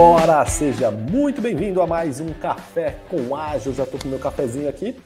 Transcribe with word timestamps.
Bora, 0.00 0.46
seja 0.46 0.90
muito 0.90 1.42
bem-vindo 1.42 1.82
a 1.82 1.86
mais 1.86 2.20
um 2.20 2.32
Café 2.32 2.96
com 3.10 3.36
Ágil. 3.36 3.74
Já 3.74 3.84
estou 3.84 4.00
com 4.00 4.08
meu 4.08 4.18
cafezinho 4.18 4.66
aqui 4.66 4.96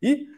e, 0.00 0.28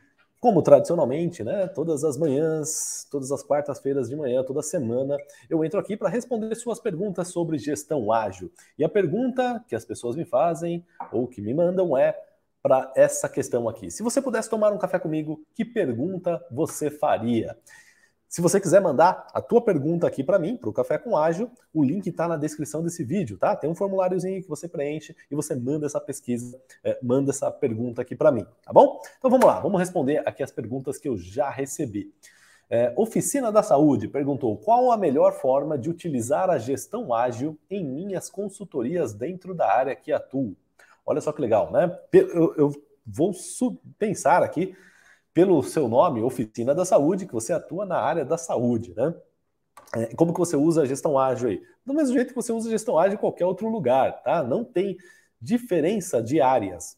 como 0.40 0.62
tradicionalmente, 0.62 1.44
né, 1.44 1.66
todas 1.68 2.02
as 2.02 2.16
manhãs, 2.16 3.06
todas 3.10 3.30
as 3.30 3.42
quartas-feiras 3.42 4.08
de 4.08 4.16
manhã, 4.16 4.42
toda 4.42 4.62
semana, 4.62 5.19
eu 5.51 5.62
entro 5.62 5.78
aqui 5.78 5.96
para 5.96 6.08
responder 6.08 6.54
suas 6.54 6.80
perguntas 6.80 7.28
sobre 7.28 7.58
gestão 7.58 8.10
ágil. 8.10 8.51
E 8.78 8.85
a 8.85 8.88
pergunta 8.88 9.62
que 9.69 9.74
as 9.74 9.85
pessoas 9.85 10.17
me 10.17 10.24
fazem 10.24 10.83
ou 11.12 11.26
que 11.26 11.42
me 11.42 11.53
mandam 11.53 11.94
é 11.94 12.19
para 12.62 12.90
essa 12.96 13.28
questão 13.28 13.69
aqui. 13.69 13.90
Se 13.90 14.03
você 14.03 14.22
pudesse 14.22 14.48
tomar 14.48 14.72
um 14.72 14.78
café 14.78 14.98
comigo, 14.98 15.44
que 15.54 15.64
pergunta 15.64 16.42
você 16.51 16.91
faria? 16.91 17.55
Se 18.37 18.42
você 18.42 18.60
quiser 18.60 18.82
mandar 18.82 19.28
a 19.32 19.41
tua 19.41 19.62
pergunta 19.62 20.06
aqui 20.06 20.23
para 20.23 20.38
mim, 20.38 20.59
para 20.59 20.69
o 20.69 20.73
Café 20.74 20.98
com 20.98 21.16
Ágil, 21.16 21.51
o 21.73 21.83
link 21.83 22.06
está 22.06 22.29
na 22.29 22.37
descrição 22.37 22.83
desse 22.83 23.02
vídeo, 23.02 23.38
tá? 23.38 23.56
Tem 23.56 23.70
um 23.70 23.74
formuláriozinho 23.74 24.42
que 24.42 24.48
você 24.51 24.69
preenche 24.69 25.16
e 25.30 25.34
você 25.34 25.55
manda 25.55 25.87
essa 25.87 25.98
pesquisa, 25.98 26.61
é, 26.84 26.98
manda 27.02 27.30
essa 27.30 27.51
pergunta 27.51 28.02
aqui 28.02 28.14
para 28.14 28.30
mim, 28.30 28.47
tá 28.62 28.75
bom? 28.75 29.01
Então 29.16 29.30
vamos 29.30 29.47
lá, 29.47 29.59
vamos 29.59 29.80
responder 29.80 30.23
aqui 30.28 30.42
as 30.42 30.52
perguntas 30.52 30.98
que 30.98 31.09
eu 31.09 31.16
já 31.16 31.48
recebi. 31.48 32.12
É, 32.69 32.92
Oficina 32.95 33.51
da 33.51 33.62
Saúde 33.62 34.06
perguntou 34.06 34.55
qual 34.59 34.92
a 34.92 34.98
melhor 34.98 35.33
forma 35.33 35.78
de 35.78 35.89
utilizar 35.89 36.50
a 36.50 36.59
gestão 36.59 37.14
ágil 37.14 37.59
em 37.70 37.83
minhas 37.83 38.28
consultorias 38.28 39.14
dentro 39.14 39.55
da 39.55 39.66
área 39.66 39.97
que 39.97 40.12
atuo. 40.12 40.55
Olha 41.06 41.23
só 41.23 41.33
que 41.33 41.41
legal, 41.41 41.73
né? 41.73 41.98
Eu, 42.12 42.55
eu 42.56 42.73
vou 43.06 43.33
pensar 43.98 44.42
aqui 44.42 44.77
pelo 45.37 45.63
seu 45.63 45.87
nome, 45.87 46.23
Oficina 46.23 46.75
da 46.75 46.87
Saúde, 46.87 47.27
que 47.27 47.35
você 47.35 47.53
atua 47.53 47.85
na 47.85 47.99
área 47.99 48.25
da 48.25 48.39
saúde, 48.39 48.95
né? 48.97 49.15
É, 49.95 50.07
como 50.15 50.33
que 50.33 50.39
você 50.39 50.57
usa 50.57 50.81
a 50.81 50.87
gestão 50.87 51.19
ágil 51.19 51.51
aí? 51.51 51.62
Do 51.85 51.93
mesmo 51.93 52.15
jeito 52.15 52.31
que 52.31 52.35
você 52.35 52.55
usa 52.55 52.69
a 52.69 52.71
gestão 52.71 52.99
ágil 52.99 53.19
em 53.19 53.20
qualquer 53.20 53.45
outro 53.45 53.69
lugar, 53.69 54.23
tá? 54.23 54.43
Não 54.43 54.65
tem 54.65 54.97
diferença 55.39 56.23
de 56.23 56.41
áreas. 56.41 56.97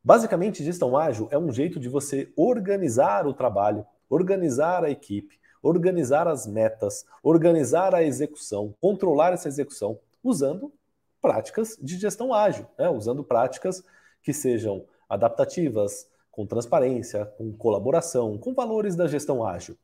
Basicamente, 0.00 0.62
gestão 0.62 0.96
ágil 0.96 1.26
é 1.32 1.36
um 1.36 1.50
jeito 1.50 1.80
de 1.80 1.88
você 1.88 2.32
organizar 2.36 3.26
o 3.26 3.34
trabalho, 3.34 3.84
organizar 4.08 4.84
a 4.84 4.90
equipe, 4.90 5.36
organizar 5.60 6.28
as 6.28 6.46
metas, 6.46 7.04
organizar 7.20 7.96
a 7.96 8.04
execução, 8.04 8.76
controlar 8.80 9.32
essa 9.32 9.48
execução, 9.48 9.98
usando 10.22 10.72
práticas 11.20 11.76
de 11.82 11.98
gestão 11.98 12.32
ágil, 12.32 12.64
né? 12.78 12.88
usando 12.88 13.24
práticas 13.24 13.82
que 14.22 14.32
sejam 14.32 14.84
adaptativas, 15.08 16.08
com 16.36 16.44
transparência, 16.44 17.24
com 17.24 17.50
colaboração, 17.50 18.36
com 18.36 18.52
valores 18.52 18.94
da 18.94 19.08
gestão 19.08 19.42
ágil. 19.42 19.74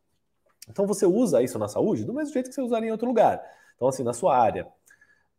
Então 0.68 0.86
você 0.86 1.06
usa 1.06 1.42
isso 1.42 1.58
na 1.58 1.66
saúde 1.66 2.04
do 2.04 2.12
mesmo 2.12 2.34
jeito 2.34 2.50
que 2.50 2.54
você 2.54 2.60
usaria 2.60 2.90
em 2.90 2.92
outro 2.92 3.08
lugar. 3.08 3.42
Então, 3.74 3.88
assim, 3.88 4.02
na 4.02 4.12
sua 4.12 4.36
área, 4.36 4.68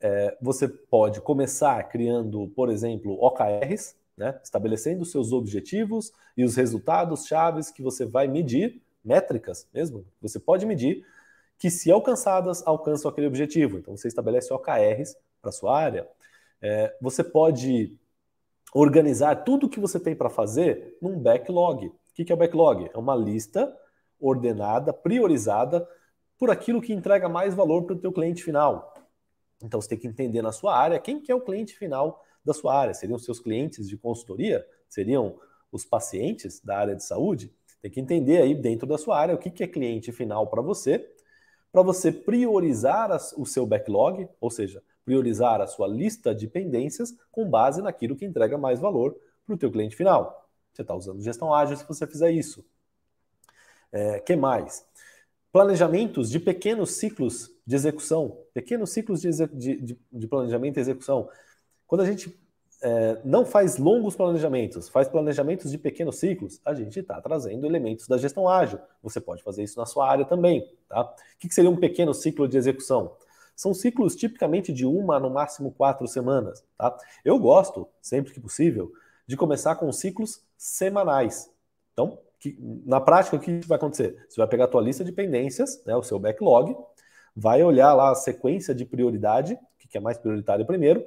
é, 0.02 0.36
você 0.42 0.68
pode 0.68 1.22
começar 1.22 1.82
criando, 1.84 2.52
por 2.56 2.70
exemplo, 2.70 3.14
OKRs, 3.24 3.96
né, 4.18 4.40
estabelecendo 4.44 5.06
seus 5.06 5.32
objetivos 5.32 6.12
e 6.36 6.44
os 6.44 6.56
resultados 6.56 7.26
chaves 7.28 7.70
que 7.70 7.84
você 7.84 8.06
vai 8.06 8.28
medir, 8.28 8.82
métricas 9.06 9.68
mesmo, 9.72 10.06
você 10.20 10.40
pode 10.40 10.66
medir, 10.66 11.06
que 11.60 11.70
se 11.70 11.92
alcançadas, 11.92 12.66
alcançam 12.66 13.10
aquele 13.10 13.28
objetivo. 13.28 13.78
Então 13.78 13.96
você 13.96 14.08
estabelece 14.08 14.52
OKRs 14.52 15.16
para 15.42 15.52
sua 15.52 15.78
área. 15.78 16.08
É, 16.60 16.96
você 17.00 17.24
pode 17.24 17.96
organizar 18.74 19.44
tudo 19.44 19.68
o 19.68 19.70
que 19.70 19.80
você 19.80 20.00
tem 20.00 20.16
para 20.16 20.30
fazer 20.30 20.98
num 21.02 21.20
backlog. 21.20 21.88
O 21.88 21.94
que 22.14 22.32
é 22.32 22.36
o 22.36 22.38
backlog? 22.38 22.90
É 22.94 22.98
uma 22.98 23.16
lista 23.16 23.76
ordenada, 24.20 24.92
priorizada 24.92 25.88
por 26.38 26.50
aquilo 26.50 26.82
que 26.82 26.94
entrega 26.94 27.30
mais 27.30 27.54
valor 27.54 27.84
para 27.84 27.96
o 27.96 28.00
teu 28.00 28.12
cliente 28.12 28.44
final. 28.44 28.94
Então 29.62 29.80
você 29.80 29.90
tem 29.90 29.98
que 29.98 30.08
entender 30.08 30.42
na 30.42 30.52
sua 30.52 30.76
área 30.76 31.00
quem 31.00 31.22
que 31.22 31.32
é 31.32 31.36
o 31.36 31.42
cliente 31.42 31.76
final 31.76 32.24
da 32.44 32.54
sua 32.54 32.76
área. 32.76 32.94
Seriam 32.94 33.18
seus 33.18 33.40
clientes 33.40 33.88
de 33.88 33.98
consultoria? 33.98 34.66
Seriam 34.90 35.40
os 35.72 35.86
pacientes 35.86 36.60
da 36.60 36.78
área 36.78 36.96
de 36.96 37.04
saúde? 37.04 37.54
Tem 37.82 37.92
que 37.92 38.00
entender 38.00 38.42
aí 38.42 38.56
dentro 38.56 38.88
da 38.88 38.98
sua 38.98 39.18
área 39.18 39.36
o 39.36 39.38
que, 39.38 39.50
que 39.50 39.64
é 39.64 39.68
cliente 39.68 40.12
final 40.12 40.48
para 40.48 40.62
você, 40.62 41.10
para 41.72 41.82
você 41.82 42.12
priorizar 42.12 43.10
o 43.38 43.46
seu 43.46 43.66
backlog, 43.66 44.28
ou 44.40 44.50
seja, 44.50 44.82
priorizar 45.06 45.62
a 45.62 45.68
sua 45.68 45.88
lista 45.88 46.34
de 46.34 46.48
pendências 46.48 47.16
com 47.32 47.50
base 47.50 47.82
naquilo 47.82 48.16
que 48.16 48.26
entrega 48.26 48.58
mais 48.58 48.80
valor 48.80 49.16
para 49.46 49.56
o 49.56 49.58
teu 49.58 49.72
cliente 49.72 49.96
final. 49.96 50.50
Você 50.72 50.82
está 50.82 50.96
usando 50.96 51.22
gestão 51.22 51.54
ágil 51.54 51.78
se 51.78 51.88
você 51.88 52.08
fizer 52.08 52.32
isso. 52.32 52.66
É, 53.92 54.20
que 54.20 54.36
mais? 54.36 54.86
Planejamentos 55.52 56.30
de 56.30 56.40
pequenos 56.40 56.94
ciclos 56.94 57.52
de 57.66 57.76
execução, 57.76 58.38
pequenos 58.54 58.90
ciclos 58.90 59.22
de, 59.22 59.30
de, 59.54 59.98
de 60.12 60.28
planejamento 60.28 60.78
e 60.78 60.80
execução. 60.80 61.30
Quando 61.86 62.02
a 62.02 62.06
gente 62.06 62.36
é, 62.82 63.22
não 63.24 63.46
faz 63.46 63.78
longos 63.78 64.16
planejamentos, 64.16 64.90
faz 64.90 65.08
planejamentos 65.08 65.72
de 65.72 65.78
pequenos 65.78 66.18
ciclos, 66.18 66.60
a 66.66 66.74
gente 66.74 67.00
está 67.00 67.22
trazendo 67.22 67.66
elementos 67.66 68.08
da 68.08 68.18
gestão 68.18 68.50
ágil. 68.50 68.80
Você 69.02 69.22
pode 69.22 69.42
fazer 69.42 69.64
isso 69.64 69.80
na 69.80 69.86
sua 69.86 70.10
área 70.10 70.26
também. 70.26 70.68
Tá? 70.90 71.02
O 71.04 71.40
que, 71.40 71.48
que 71.48 71.54
seria 71.54 71.70
um 71.70 71.78
pequeno 71.78 72.14
ciclo 72.14 72.48
de 72.48 72.58
execução? 72.58 73.16
São 73.56 73.74
ciclos 73.74 74.16
tipicamente 74.16 74.74
de 74.74 74.86
uma, 74.86 75.20
no 75.20 75.30
máximo 75.30 75.72
quatro 75.72 76.08
semanas. 76.08 76.64
Tá? 76.78 76.98
Eu 77.24 77.38
gosto, 77.40 77.88
sempre 78.02 78.34
que 78.34 78.40
possível, 78.40 78.92
de 79.28 79.38
começar 79.38 79.76
com 79.76 79.92
ciclos 79.92 80.44
semanais. 80.58 81.50
Então, 81.94 82.20
que, 82.44 82.58
na 82.86 83.00
prática, 83.00 83.38
o 83.38 83.40
que 83.40 83.62
vai 83.66 83.78
acontecer? 83.78 84.26
Você 84.28 84.36
vai 84.38 84.48
pegar 84.48 84.66
a 84.66 84.68
tua 84.68 84.82
lista 84.82 85.04
de 85.04 85.14
pendências, 85.14 85.82
né, 85.86 85.96
o 85.96 86.04
seu 86.04 86.20
backlog, 86.20 86.76
vai 87.34 87.64
olhar 87.64 87.94
lá 87.94 88.12
a 88.12 88.16
sequência 88.16 88.76
de 88.76 88.84
prioridade, 88.84 89.54
o 89.54 89.88
que 89.88 89.98
é 89.98 90.02
mais 90.02 90.18
prioritário 90.18 90.66
primeiro, 90.66 91.06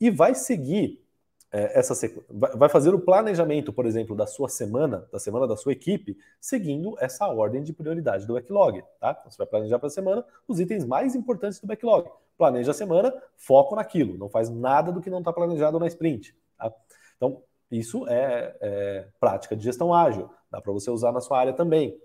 e 0.00 0.10
vai 0.10 0.34
seguir 0.34 1.04
é, 1.50 1.78
essa 1.78 1.94
vai 2.30 2.68
fazer 2.68 2.94
o 2.94 3.00
planejamento, 3.00 3.72
por 3.72 3.86
exemplo, 3.86 4.14
da 4.14 4.26
sua 4.26 4.48
semana, 4.48 5.08
da 5.10 5.18
semana 5.18 5.46
da 5.46 5.56
sua 5.56 5.72
equipe, 5.72 6.16
seguindo 6.40 6.94
essa 7.00 7.26
ordem 7.26 7.62
de 7.62 7.72
prioridade 7.72 8.26
do 8.26 8.34
backlog. 8.34 8.82
Tá? 9.00 9.16
Então, 9.18 9.30
você 9.30 9.38
vai 9.38 9.46
planejar 9.46 9.78
para 9.78 9.86
a 9.86 9.90
semana 9.90 10.24
os 10.46 10.60
itens 10.60 10.84
mais 10.84 11.14
importantes 11.14 11.58
do 11.58 11.66
backlog. 11.66 12.10
Planeja 12.36 12.70
a 12.70 12.74
semana, 12.74 13.12
foco 13.36 13.74
naquilo, 13.74 14.18
não 14.18 14.28
faz 14.28 14.50
nada 14.50 14.92
do 14.92 15.00
que 15.00 15.10
não 15.10 15.20
está 15.20 15.32
planejado 15.32 15.78
na 15.78 15.86
sprint. 15.86 16.36
Tá? 16.58 16.72
Então, 17.16 17.42
isso 17.70 18.06
é, 18.08 18.56
é, 18.60 19.08
prática 19.18 19.56
de 19.56 19.64
gestão 19.64 19.92
ágil, 19.92 20.30
dá 20.50 20.60
para 20.60 20.72
você 20.72 20.90
usar 20.90 21.12
na 21.12 21.20
sua 21.20 21.38
área 21.38 21.52
também. 21.54 21.98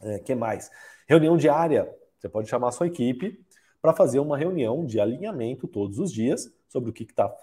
É, 0.00 0.18
que 0.20 0.34
mais? 0.34 0.70
Reunião 1.08 1.36
diária. 1.36 1.92
Você 2.18 2.28
pode 2.28 2.48
chamar 2.48 2.68
a 2.68 2.72
sua 2.72 2.86
equipe 2.86 3.44
para 3.82 3.92
fazer 3.92 4.20
uma 4.20 4.36
reunião 4.36 4.84
de 4.84 5.00
alinhamento 5.00 5.66
todos 5.66 5.98
os 5.98 6.12
dias 6.12 6.52
sobre 6.68 6.90
o 6.90 6.92
que 6.92 7.02
está 7.02 7.34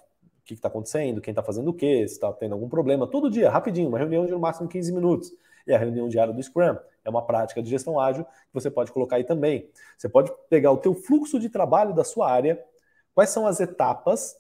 que 0.48 0.54
está 0.54 0.68
acontecendo, 0.68 1.22
quem 1.22 1.32
está 1.32 1.44
fazendo 1.44 1.70
o 1.70 1.74
quê, 1.74 2.08
se 2.08 2.16
está 2.16 2.32
tendo 2.32 2.54
algum 2.54 2.70
problema, 2.70 3.06
todo 3.06 3.30
dia, 3.30 3.50
rapidinho, 3.50 3.90
uma 3.90 3.98
reunião 3.98 4.26
de 4.26 4.32
no 4.32 4.40
máximo 4.40 4.68
15 4.68 4.92
minutos. 4.94 5.34
E 5.66 5.74
a 5.74 5.78
reunião 5.78 6.08
diária 6.08 6.34
do 6.34 6.42
Scrum 6.42 6.78
é 7.04 7.10
uma 7.10 7.22
prática 7.22 7.62
de 7.62 7.70
gestão 7.70 8.00
ágil 8.00 8.24
que 8.24 8.54
você 8.54 8.72
pode 8.72 8.92
colocar 8.92 9.18
aí 9.18 9.24
também. 9.24 9.70
Você 9.98 10.08
pode 10.08 10.32
pegar 10.50 10.72
o 10.72 10.78
teu 10.78 10.94
fluxo 10.94 11.40
de 11.40 11.50
trabalho 11.50 11.94
da 11.94 12.04
sua 12.06 12.32
área, 12.32 12.64
quais 13.14 13.30
são 13.30 13.46
as 13.46 13.60
etapas 13.60 14.38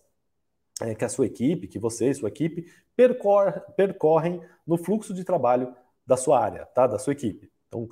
é, 0.81 0.95
que 0.95 1.03
a 1.03 1.09
sua 1.09 1.25
equipe, 1.25 1.68
que 1.68 1.78
você 1.78 2.09
e 2.09 2.13
sua 2.13 2.29
equipe 2.29 2.72
percor 2.95 3.51
percorrem 3.75 4.41
no 4.66 4.78
fluxo 4.78 5.13
de 5.13 5.24
trabalho 5.24 5.75
da 6.06 6.16
sua 6.16 6.39
área, 6.39 6.66
tá? 6.68 6.88
Da 6.88 6.97
sua 6.97 7.13
equipe. 7.13 7.51
Então, 7.68 7.89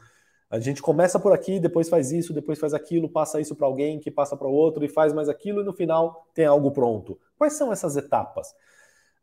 a 0.49 0.59
gente 0.59 0.81
começa 0.81 1.19
por 1.19 1.33
aqui, 1.33 1.59
depois 1.59 1.89
faz 1.89 2.11
isso, 2.11 2.33
depois 2.33 2.59
faz 2.59 2.73
aquilo, 2.73 3.09
passa 3.09 3.41
isso 3.41 3.55
para 3.55 3.65
alguém, 3.65 3.99
que 3.99 4.11
passa 4.11 4.37
para 4.37 4.47
outro 4.47 4.85
e 4.85 4.87
faz 4.87 5.11
mais 5.11 5.27
aquilo 5.27 5.61
e 5.61 5.63
no 5.63 5.73
final 5.73 6.27
tem 6.33 6.45
algo 6.45 6.71
pronto. 6.71 7.19
Quais 7.37 7.53
são 7.53 7.73
essas 7.73 7.97
etapas? 7.97 8.53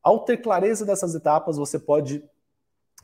Ao 0.02 0.24
ter 0.24 0.38
clareza 0.38 0.84
dessas 0.84 1.14
etapas, 1.14 1.56
você 1.56 1.78
pode 1.78 2.24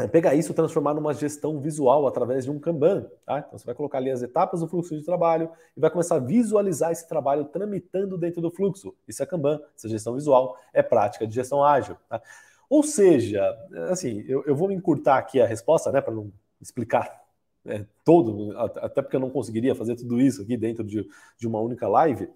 é, 0.00 0.08
pegar 0.08 0.34
isso 0.34 0.50
e 0.50 0.54
transformar 0.54 0.94
numa 0.94 1.14
gestão 1.14 1.60
visual 1.60 2.06
através 2.08 2.44
de 2.44 2.50
um 2.50 2.58
Kanban. 2.58 3.08
Tá? 3.24 3.38
Então 3.38 3.56
você 3.56 3.64
vai 3.64 3.74
colocar 3.74 3.98
ali 3.98 4.10
as 4.10 4.20
etapas 4.20 4.60
do 4.60 4.68
fluxo 4.68 4.96
de 4.96 5.04
trabalho 5.04 5.50
e 5.76 5.80
vai 5.80 5.88
começar 5.90 6.16
a 6.16 6.20
visualizar 6.20 6.90
esse 6.90 7.08
trabalho 7.08 7.44
tramitando 7.44 8.18
dentro 8.18 8.42
do 8.42 8.50
fluxo. 8.50 8.94
Isso 9.06 9.22
é 9.22 9.26
Kanban, 9.26 9.60
essa 9.76 9.88
gestão 9.88 10.14
visual 10.14 10.56
é 10.72 10.82
prática 10.82 11.24
de 11.24 11.34
gestão 11.34 11.64
ágil. 11.64 11.96
Tá? 12.08 12.20
Ou 12.68 12.82
seja, 12.82 13.56
assim, 13.90 14.24
eu, 14.28 14.44
eu 14.44 14.56
vou 14.56 14.70
encurtar 14.72 15.18
aqui 15.18 15.40
a 15.40 15.46
resposta, 15.46 15.90
né, 15.90 16.00
para 16.00 16.12
não 16.12 16.30
explicar 16.60 17.27
é, 17.66 17.84
todo, 18.04 18.56
até 18.58 19.02
porque 19.02 19.16
eu 19.16 19.20
não 19.20 19.30
conseguiria 19.30 19.74
fazer 19.74 19.96
tudo 19.96 20.20
isso 20.20 20.42
aqui 20.42 20.56
dentro 20.56 20.84
de, 20.84 21.08
de 21.36 21.46
uma 21.46 21.60
única 21.60 21.86
live. 21.88 22.28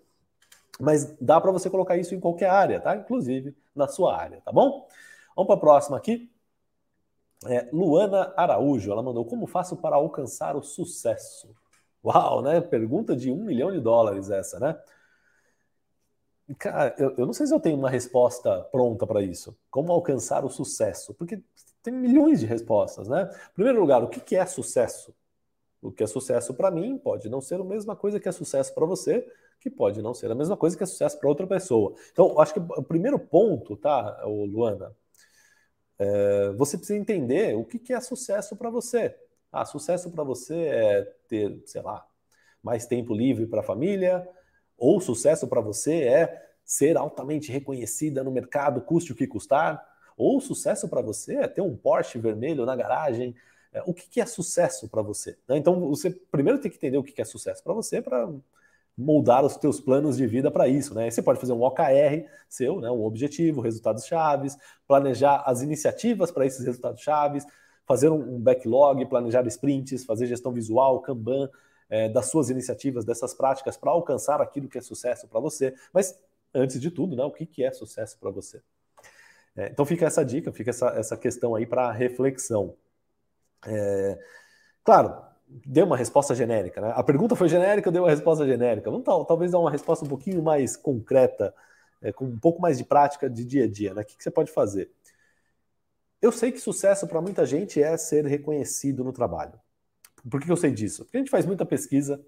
Mas 0.80 1.16
dá 1.20 1.40
para 1.40 1.52
você 1.52 1.68
colocar 1.70 1.96
isso 1.96 2.14
em 2.14 2.20
qualquer 2.20 2.50
área, 2.50 2.80
tá? 2.80 2.96
Inclusive 2.96 3.54
na 3.74 3.88
sua 3.88 4.16
área, 4.16 4.40
tá 4.40 4.52
bom? 4.52 4.86
Vamos 5.36 5.46
para 5.46 5.56
a 5.56 5.60
próxima 5.60 5.96
aqui. 5.96 6.30
É, 7.46 7.68
Luana 7.72 8.32
Araújo, 8.36 8.90
ela 8.90 9.02
mandou: 9.02 9.24
Como 9.24 9.46
faço 9.46 9.76
para 9.76 9.96
alcançar 9.96 10.56
o 10.56 10.62
sucesso? 10.62 11.54
Uau, 12.04 12.42
né? 12.42 12.60
Pergunta 12.60 13.16
de 13.16 13.30
um 13.30 13.44
milhão 13.44 13.70
de 13.72 13.80
dólares 13.80 14.30
essa, 14.30 14.58
né? 14.58 14.76
Cara, 16.58 16.94
eu, 16.98 17.14
eu 17.16 17.26
não 17.26 17.32
sei 17.32 17.46
se 17.46 17.54
eu 17.54 17.60
tenho 17.60 17.78
uma 17.78 17.88
resposta 17.88 18.62
pronta 18.72 19.06
para 19.06 19.22
isso. 19.22 19.56
Como 19.70 19.92
alcançar 19.92 20.44
o 20.44 20.50
sucesso? 20.50 21.14
Porque 21.14 21.40
tem 21.82 21.92
milhões 21.92 22.40
de 22.40 22.46
respostas, 22.46 23.08
né? 23.08 23.30
Em 23.50 23.54
primeiro 23.54 23.80
lugar, 23.80 24.02
o 24.02 24.08
que, 24.08 24.36
é 24.36 24.46
sucesso? 24.46 25.14
O 25.80 25.90
que 25.90 26.02
é 26.02 26.06
sucesso 26.06 26.54
para 26.54 26.70
mim 26.70 26.96
pode 26.96 27.28
não 27.28 27.40
ser 27.40 27.60
a 27.60 27.64
mesma 27.64 27.96
coisa 27.96 28.20
que 28.20 28.28
é 28.28 28.32
sucesso 28.32 28.72
para 28.74 28.86
você, 28.86 29.26
que 29.60 29.68
pode 29.68 30.00
não 30.00 30.14
ser 30.14 30.30
a 30.30 30.34
mesma 30.34 30.56
coisa 30.56 30.76
que 30.76 30.82
é 30.82 30.86
sucesso 30.86 31.18
para 31.18 31.28
outra 31.28 31.46
pessoa. 31.46 31.94
Então, 32.12 32.40
acho 32.40 32.54
que 32.54 32.60
o 32.60 32.82
primeiro 32.82 33.18
ponto, 33.18 33.76
tá, 33.76 34.22
Luana, 34.24 34.94
é, 35.98 36.52
você 36.52 36.76
precisa 36.76 36.98
entender 36.98 37.56
o 37.56 37.64
que, 37.64 37.78
que 37.78 37.92
é 37.92 38.00
sucesso 38.00 38.56
para 38.56 38.70
você. 38.70 39.16
Ah, 39.50 39.64
sucesso 39.64 40.10
para 40.10 40.24
você 40.24 40.54
é 40.54 41.02
ter, 41.28 41.62
sei 41.66 41.82
lá, 41.82 42.06
mais 42.62 42.86
tempo 42.86 43.14
livre 43.14 43.46
para 43.46 43.60
a 43.60 43.64
família, 43.64 44.26
ou 44.78 45.00
sucesso 45.00 45.46
para 45.48 45.60
você 45.60 46.04
é 46.04 46.48
ser 46.64 46.96
altamente 46.96 47.50
reconhecida 47.52 48.22
no 48.24 48.30
mercado, 48.30 48.80
custe 48.80 49.12
o 49.12 49.14
que 49.14 49.26
custar, 49.26 49.91
ou 50.22 50.40
sucesso 50.40 50.88
para 50.88 51.02
você 51.02 51.36
é 51.36 51.48
ter 51.48 51.60
um 51.60 51.76
Porsche 51.76 52.18
vermelho 52.18 52.64
na 52.64 52.76
garagem, 52.76 53.34
é, 53.72 53.82
o 53.86 53.94
que, 53.94 54.08
que 54.08 54.20
é 54.20 54.26
sucesso 54.26 54.88
para 54.88 55.02
você? 55.02 55.36
Né? 55.48 55.56
Então, 55.56 55.88
você 55.88 56.10
primeiro 56.10 56.60
tem 56.60 56.70
que 56.70 56.76
entender 56.76 56.98
o 56.98 57.02
que, 57.02 57.12
que 57.12 57.22
é 57.22 57.24
sucesso 57.24 57.62
para 57.62 57.72
você 57.72 58.02
para 58.02 58.28
moldar 58.96 59.44
os 59.44 59.56
teus 59.56 59.80
planos 59.80 60.16
de 60.16 60.26
vida 60.26 60.50
para 60.50 60.68
isso, 60.68 60.94
né? 60.94 61.10
Você 61.10 61.22
pode 61.22 61.40
fazer 61.40 61.52
um 61.52 61.62
OKR 61.62 62.26
seu, 62.48 62.80
né? 62.80 62.90
Um 62.90 63.04
objetivo, 63.04 63.60
resultados 63.60 64.04
chaves, 64.06 64.56
planejar 64.86 65.42
as 65.46 65.62
iniciativas 65.62 66.30
para 66.30 66.44
esses 66.44 66.64
resultados 66.64 67.00
chaves, 67.00 67.46
fazer 67.86 68.10
um 68.10 68.38
backlog, 68.38 69.04
planejar 69.06 69.46
sprints, 69.46 70.04
fazer 70.04 70.26
gestão 70.26 70.52
visual, 70.52 71.00
Kanban, 71.00 71.48
é, 71.88 72.08
das 72.08 72.26
suas 72.30 72.50
iniciativas, 72.50 73.04
dessas 73.04 73.32
práticas 73.34 73.76
para 73.76 73.90
alcançar 73.90 74.40
aquilo 74.42 74.68
que 74.68 74.78
é 74.78 74.82
sucesso 74.82 75.26
para 75.26 75.40
você. 75.40 75.74
Mas 75.92 76.18
antes 76.54 76.78
de 76.78 76.90
tudo, 76.90 77.16
né? 77.16 77.24
O 77.24 77.30
que, 77.30 77.46
que 77.46 77.64
é 77.64 77.72
sucesso 77.72 78.18
para 78.18 78.30
você? 78.30 78.60
É, 79.56 79.66
então 79.66 79.84
fica 79.84 80.06
essa 80.06 80.24
dica, 80.24 80.52
fica 80.52 80.70
essa, 80.70 80.88
essa 80.90 81.16
questão 81.16 81.54
aí 81.54 81.66
para 81.66 81.90
reflexão. 81.92 82.74
É, 83.66 84.18
claro, 84.82 85.14
deu 85.46 85.84
uma 85.84 85.96
resposta 85.96 86.34
genérica, 86.34 86.80
né? 86.80 86.92
A 86.96 87.02
pergunta 87.02 87.36
foi 87.36 87.48
genérica, 87.48 87.88
eu 87.88 87.92
dei 87.92 88.00
uma 88.00 88.10
resposta 88.10 88.46
genérica. 88.46 88.90
Vamos 88.90 89.04
tal, 89.04 89.24
talvez 89.24 89.52
dar 89.52 89.58
uma 89.58 89.70
resposta 89.70 90.04
um 90.04 90.08
pouquinho 90.08 90.42
mais 90.42 90.76
concreta, 90.76 91.54
é, 92.00 92.12
com 92.12 92.24
um 92.24 92.38
pouco 92.38 92.60
mais 92.60 92.78
de 92.78 92.84
prática 92.84 93.28
de 93.28 93.44
dia 93.44 93.64
a 93.64 93.68
dia, 93.68 93.94
né? 93.94 94.02
O 94.02 94.04
que, 94.04 94.16
que 94.16 94.22
você 94.22 94.30
pode 94.30 94.50
fazer? 94.50 94.90
Eu 96.20 96.32
sei 96.32 96.52
que 96.52 96.60
sucesso 96.60 97.06
para 97.06 97.20
muita 97.20 97.44
gente 97.44 97.82
é 97.82 97.96
ser 97.96 98.24
reconhecido 98.24 99.04
no 99.04 99.12
trabalho. 99.12 99.54
Por 100.30 100.40
que 100.40 100.50
eu 100.50 100.56
sei 100.56 100.70
disso? 100.70 101.04
Porque 101.04 101.16
a 101.16 101.20
gente 101.20 101.30
faz 101.30 101.44
muita 101.44 101.66
pesquisa. 101.66 102.24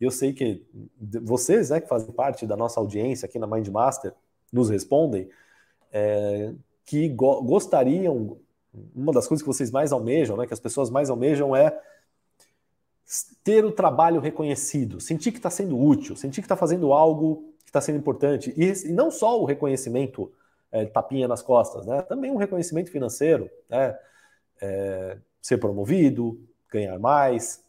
Eu 0.00 0.10
sei 0.10 0.32
que 0.32 0.66
vocês, 1.22 1.70
né, 1.70 1.80
que 1.80 1.88
fazem 1.88 2.12
parte 2.12 2.46
da 2.46 2.56
nossa 2.56 2.80
audiência 2.80 3.26
aqui 3.26 3.38
na 3.38 3.46
Mindmaster, 3.46 4.12
nos 4.52 4.70
respondem 4.70 5.28
é, 5.92 6.52
que 6.84 7.08
go 7.08 7.42
gostariam 7.42 8.38
uma 8.94 9.12
das 9.12 9.26
coisas 9.26 9.42
que 9.42 9.46
vocês 9.46 9.70
mais 9.70 9.92
almejam, 9.92 10.36
né, 10.36 10.46
que 10.46 10.54
as 10.54 10.60
pessoas 10.60 10.90
mais 10.90 11.10
almejam 11.10 11.54
é 11.54 11.78
ter 13.42 13.64
o 13.64 13.72
trabalho 13.72 14.20
reconhecido, 14.20 15.00
sentir 15.00 15.32
que 15.32 15.38
está 15.38 15.50
sendo 15.50 15.78
útil, 15.78 16.14
sentir 16.14 16.40
que 16.40 16.44
está 16.44 16.56
fazendo 16.56 16.92
algo 16.92 17.54
que 17.60 17.70
está 17.70 17.80
sendo 17.80 17.98
importante. 17.98 18.52
E, 18.56 18.88
e, 18.88 18.92
não 18.92 19.10
só 19.10 19.40
o 19.40 19.44
reconhecimento 19.44 20.30
é, 20.70 20.84
tapinha 20.84 21.26
nas 21.26 21.40
costas, 21.40 21.86
né? 21.86 22.02
também 22.02 22.30
um 22.30 22.36
reconhecimento 22.36 22.90
financeiro, 22.90 23.50
né? 23.68 23.98
É, 24.60 25.18
ser 25.40 25.56
promovido, 25.58 26.38
ganhar 26.70 26.98
mais, 26.98 27.64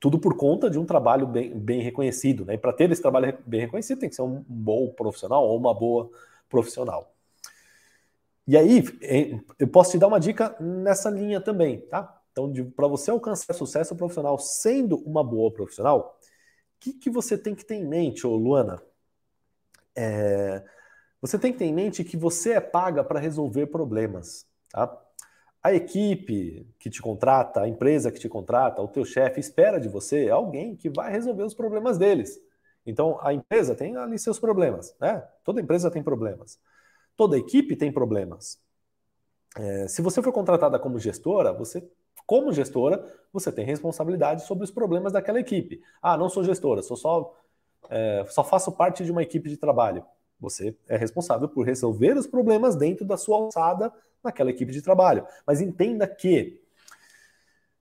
tudo 0.00 0.18
por 0.18 0.36
conta 0.36 0.70
de 0.70 0.78
um 0.78 0.86
trabalho 0.86 1.26
bem, 1.26 1.50
bem 1.58 1.82
reconhecido. 1.82 2.44
Né? 2.44 2.54
E 2.54 2.58
para 2.58 2.72
ter 2.72 2.90
esse 2.90 3.02
trabalho 3.02 3.36
bem 3.44 3.62
reconhecido, 3.62 3.98
tem 3.98 4.08
que 4.08 4.14
ser 4.14 4.22
um 4.22 4.44
bom 4.48 4.88
profissional 4.90 5.44
ou 5.46 5.58
uma 5.58 5.74
boa 5.74 6.08
profissional. 6.48 7.12
E 8.48 8.56
aí, 8.56 8.82
eu 9.58 9.68
posso 9.68 9.90
te 9.90 9.98
dar 9.98 10.06
uma 10.06 10.18
dica 10.18 10.56
nessa 10.58 11.10
linha 11.10 11.38
também, 11.38 11.82
tá? 11.82 12.18
Então, 12.32 12.50
para 12.74 12.88
você 12.88 13.10
alcançar 13.10 13.52
sucesso 13.52 13.94
profissional 13.94 14.38
sendo 14.38 14.96
uma 15.04 15.22
boa 15.22 15.52
profissional, 15.52 16.18
o 16.18 16.80
que, 16.80 16.94
que 16.94 17.10
você 17.10 17.36
tem 17.36 17.54
que 17.54 17.62
ter 17.62 17.74
em 17.74 17.86
mente, 17.86 18.26
ô 18.26 18.34
Luana? 18.34 18.80
É, 19.94 20.64
você 21.20 21.38
tem 21.38 21.52
que 21.52 21.58
ter 21.58 21.66
em 21.66 21.74
mente 21.74 22.02
que 22.02 22.16
você 22.16 22.52
é 22.52 22.60
paga 22.60 23.04
para 23.04 23.20
resolver 23.20 23.66
problemas, 23.66 24.46
tá? 24.70 24.98
A 25.62 25.74
equipe 25.74 26.66
que 26.78 26.88
te 26.88 27.02
contrata, 27.02 27.60
a 27.60 27.68
empresa 27.68 28.10
que 28.10 28.18
te 28.18 28.30
contrata, 28.30 28.80
o 28.80 28.88
teu 28.88 29.04
chefe 29.04 29.40
espera 29.40 29.78
de 29.78 29.90
você 29.90 30.30
alguém 30.30 30.74
que 30.74 30.88
vai 30.88 31.12
resolver 31.12 31.42
os 31.42 31.52
problemas 31.52 31.98
deles. 31.98 32.40
Então, 32.86 33.18
a 33.20 33.34
empresa 33.34 33.74
tem 33.74 33.94
ali 33.98 34.18
seus 34.18 34.38
problemas, 34.38 34.96
né? 34.98 35.22
Toda 35.44 35.60
empresa 35.60 35.90
tem 35.90 36.02
problemas. 36.02 36.58
Toda 37.18 37.36
equipe 37.36 37.74
tem 37.74 37.90
problemas. 37.90 38.60
É, 39.56 39.88
se 39.88 40.00
você 40.00 40.22
for 40.22 40.32
contratada 40.32 40.78
como 40.78 41.00
gestora, 41.00 41.52
você, 41.52 41.84
como 42.24 42.52
gestora, 42.52 43.12
você 43.32 43.50
tem 43.50 43.66
responsabilidade 43.66 44.46
sobre 44.46 44.62
os 44.62 44.70
problemas 44.70 45.12
daquela 45.12 45.40
equipe. 45.40 45.82
Ah, 46.00 46.16
não 46.16 46.28
sou 46.28 46.44
gestora, 46.44 46.80
sou 46.80 46.96
só, 46.96 47.34
é, 47.90 48.24
só 48.28 48.44
faço 48.44 48.70
parte 48.70 49.04
de 49.04 49.10
uma 49.10 49.20
equipe 49.20 49.48
de 49.48 49.56
trabalho. 49.56 50.04
Você 50.38 50.76
é 50.88 50.96
responsável 50.96 51.48
por 51.48 51.66
resolver 51.66 52.16
os 52.16 52.28
problemas 52.28 52.76
dentro 52.76 53.04
da 53.04 53.16
sua 53.16 53.36
alçada 53.36 53.92
naquela 54.22 54.50
equipe 54.50 54.70
de 54.70 54.80
trabalho. 54.80 55.26
Mas 55.44 55.60
entenda 55.60 56.06
que 56.06 56.62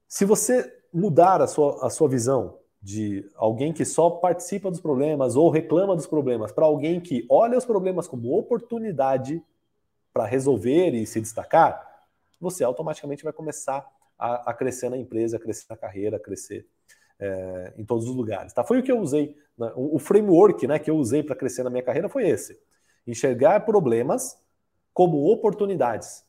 se 0.07 0.25
você 0.25 0.81
mudar 0.92 1.44
a 1.44 1.48
sua, 1.48 1.86
a 1.86 1.92
sua 1.92 2.10
visão 2.10 2.57
de 2.81 3.29
alguém 3.35 3.74
que 3.74 3.83
só 3.83 4.09
participa 4.09 4.69
dos 4.69 4.79
problemas 4.79 5.35
ou 5.35 5.50
reclama 5.50 5.95
dos 5.95 6.07
problemas 6.07 6.51
para 6.51 6.65
alguém 6.65 7.00
que 7.00 7.25
olha 7.29 7.57
os 7.57 7.65
problemas 7.65 8.07
como 8.07 8.38
oportunidade 8.38 9.44
para 10.13 10.25
resolver 10.25 10.91
e 10.94 11.06
se 11.06 11.19
destacar, 11.19 12.06
você 12.39 12.63
automaticamente 12.63 13.24
vai 13.24 13.33
começar 13.33 13.88
a, 14.18 14.51
a 14.51 14.53
crescer 14.53 14.89
na 14.89 14.97
empresa, 14.97 15.38
a 15.38 15.39
crescer 15.39 15.65
na 15.69 15.77
carreira, 15.77 16.18
a 16.18 16.19
crescer 16.19 16.65
é, 17.19 17.74
em 17.77 17.85
todos 17.85 18.07
os 18.07 18.15
lugares. 18.15 18.53
Tá? 18.53 18.63
Foi 18.63 18.79
o 18.79 18.83
que 18.83 18.91
eu 18.91 19.00
usei, 19.00 19.35
né? 19.57 19.71
o, 19.75 19.95
o 19.95 20.00
framework 20.00 20.65
né, 20.68 20.79
que 20.79 20.89
eu 20.89 20.97
usei 20.97 21.24
para 21.24 21.35
crescer 21.35 21.63
na 21.63 21.69
minha 21.69 21.83
carreira 21.83 22.09
foi 22.09 22.27
esse: 22.27 22.59
enxergar 23.06 23.62
problemas 23.62 24.39
como 24.94 25.31
oportunidades. 25.31 26.25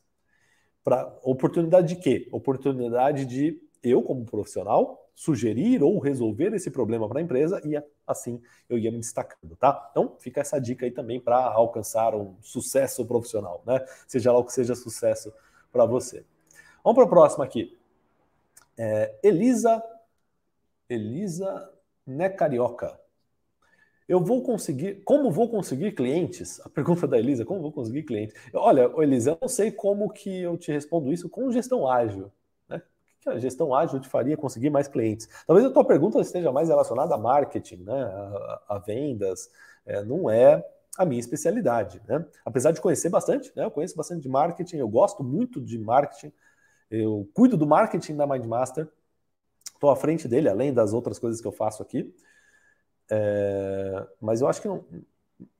Pra, 0.83 1.17
oportunidade 1.23 1.95
de 1.95 2.01
quê? 2.01 2.27
Oportunidade 2.31 3.25
de 3.25 3.61
eu, 3.83 4.01
como 4.01 4.25
profissional, 4.25 5.08
sugerir 5.19 5.83
ou 5.83 5.99
resolver 5.99 6.53
esse 6.53 6.71
problema 6.71 7.05
para 7.09 7.19
a 7.19 7.21
empresa 7.21 7.61
e 7.65 7.75
assim 8.07 8.41
eu 8.69 8.77
ia 8.77 8.89
me 8.89 8.99
destacando, 8.99 9.53
tá? 9.57 9.89
Então 9.91 10.15
fica 10.17 10.39
essa 10.39 10.57
dica 10.61 10.85
aí 10.85 10.91
também 10.91 11.19
para 11.19 11.35
alcançar 11.35 12.15
um 12.15 12.37
sucesso 12.41 13.05
profissional, 13.05 13.61
né? 13.65 13.85
Seja 14.07 14.31
lá 14.31 14.39
o 14.39 14.45
que 14.45 14.53
seja 14.53 14.75
sucesso 14.75 15.33
para 15.73 15.85
você. 15.85 16.23
Vamos 16.81 16.95
para 16.95 17.03
a 17.03 17.09
próxima 17.09 17.43
aqui. 17.43 17.77
É, 18.77 19.13
Elisa, 19.21 19.83
Elisa 20.87 21.69
Necarioca. 22.07 22.97
Eu 24.07 24.23
vou 24.23 24.41
conseguir, 24.41 25.03
como 25.03 25.29
vou 25.29 25.49
conseguir 25.49 25.91
clientes? 25.91 26.61
A 26.61 26.69
pergunta 26.69 27.05
da 27.05 27.19
Elisa, 27.19 27.43
como 27.43 27.61
vou 27.61 27.73
conseguir 27.73 28.03
clientes? 28.03 28.33
Olha, 28.53 28.89
Elisa, 28.97 29.31
eu 29.31 29.37
não 29.41 29.49
sei 29.49 29.69
como 29.69 30.13
que 30.13 30.39
eu 30.39 30.57
te 30.57 30.71
respondo 30.71 31.11
isso 31.11 31.27
com 31.27 31.51
gestão 31.51 31.85
ágil 31.85 32.31
que 33.21 33.29
a 33.29 33.37
gestão 33.37 33.73
ágil 33.73 33.99
te 33.99 34.07
faria 34.07 34.37
conseguir 34.37 34.69
mais 34.69 34.87
clientes? 34.87 35.27
Talvez 35.45 35.65
a 35.65 35.71
tua 35.71 35.85
pergunta 35.85 36.19
esteja 36.19 36.51
mais 36.51 36.69
relacionada 36.69 37.13
a 37.15 37.17
marketing, 37.17 37.83
né? 37.83 38.03
a, 38.03 38.61
a 38.69 38.77
vendas, 38.79 39.49
é, 39.85 40.03
não 40.03 40.29
é 40.29 40.65
a 40.97 41.05
minha 41.05 41.19
especialidade. 41.19 42.01
Né? 42.07 42.25
Apesar 42.45 42.71
de 42.71 42.81
conhecer 42.81 43.09
bastante, 43.09 43.51
né? 43.55 43.65
eu 43.65 43.71
conheço 43.71 43.95
bastante 43.95 44.21
de 44.21 44.29
marketing, 44.29 44.77
eu 44.77 44.87
gosto 44.87 45.23
muito 45.23 45.61
de 45.61 45.77
marketing, 45.77 46.31
eu 46.89 47.29
cuido 47.33 47.55
do 47.55 47.67
marketing 47.67 48.15
da 48.15 48.25
Mindmaster, 48.25 48.87
estou 49.73 49.89
à 49.89 49.95
frente 49.95 50.27
dele, 50.27 50.49
além 50.49 50.73
das 50.73 50.93
outras 50.93 51.19
coisas 51.19 51.39
que 51.39 51.47
eu 51.47 51.51
faço 51.51 51.81
aqui. 51.81 52.13
É, 53.11 54.07
mas 54.21 54.41
eu 54.41 54.47
acho 54.47 54.61
que 54.61 54.67
não, 54.67 54.85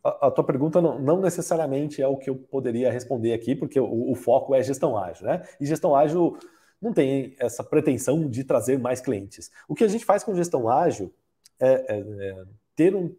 a, 0.04 0.28
a, 0.28 0.32
tua 0.32 0.44
pergunta 0.44 0.82
não, 0.82 1.00
não, 1.00 1.22
necessariamente 1.22 2.02
é 2.02 2.08
o 2.08 2.18
que 2.18 2.30
eu 2.30 2.36
poderia 2.36 2.92
responder 2.92 3.34
aqui, 3.34 3.56
porque 3.56 3.80
o, 3.80 4.12
o 4.12 4.16
foco 4.16 4.54
é 4.54 4.62
gestão 4.62 4.98
ágil, 4.98 5.26
né? 5.26 5.48
E 5.60 5.66
gestão 5.66 5.96
ágil 5.96 6.38
não 6.82 6.94
tem 6.94 7.36
essa 7.40 7.64
pretensão 7.64 8.30
de 8.30 8.44
trazer 8.44 8.80
mais 8.80 9.02
clientes. 9.02 9.52
O 9.68 9.76
que 9.76 9.84
a 9.84 9.88
gente 9.88 10.06
faz 10.06 10.24
com 10.24 10.36
gestão 10.36 10.70
ágil 10.70 11.14
é, 11.60 11.68
é, 11.68 12.00
é 12.00 12.44
ter 12.76 12.96
um, 12.96 13.16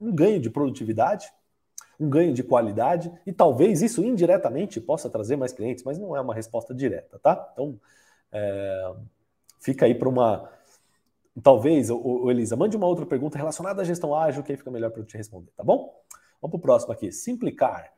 um 0.00 0.12
ganho 0.14 0.40
de 0.40 0.50
produtividade, 0.50 1.30
um 1.98 2.08
ganho 2.08 2.32
de 2.32 2.42
qualidade 2.42 3.12
e 3.26 3.32
talvez 3.32 3.82
isso 3.82 4.02
indiretamente 4.02 4.80
possa 4.80 5.10
trazer 5.10 5.36
mais 5.36 5.52
clientes, 5.52 5.84
mas 5.84 5.98
não 5.98 6.16
é 6.16 6.20
uma 6.20 6.34
resposta 6.34 6.74
direta, 6.74 7.18
tá? 7.18 7.50
Então, 7.52 7.78
é, 8.32 8.92
fica 9.60 9.84
aí 9.84 9.94
para 9.94 10.08
uma. 10.08 10.50
Talvez, 11.42 11.90
o, 11.90 12.30
Elisa, 12.30 12.56
mande 12.56 12.76
uma 12.76 12.86
outra 12.86 13.06
pergunta 13.06 13.38
relacionada 13.38 13.82
à 13.82 13.84
gestão 13.84 14.14
ágil, 14.14 14.42
que 14.42 14.50
aí 14.50 14.58
fica 14.58 14.70
melhor 14.70 14.90
para 14.90 15.00
eu 15.00 15.06
te 15.06 15.16
responder, 15.16 15.50
tá 15.56 15.62
bom? 15.62 15.94
Vamos 16.40 16.52
para 16.52 16.58
o 16.58 16.60
próximo 16.60 16.92
aqui. 16.92 17.12
Simplicar. 17.12 17.92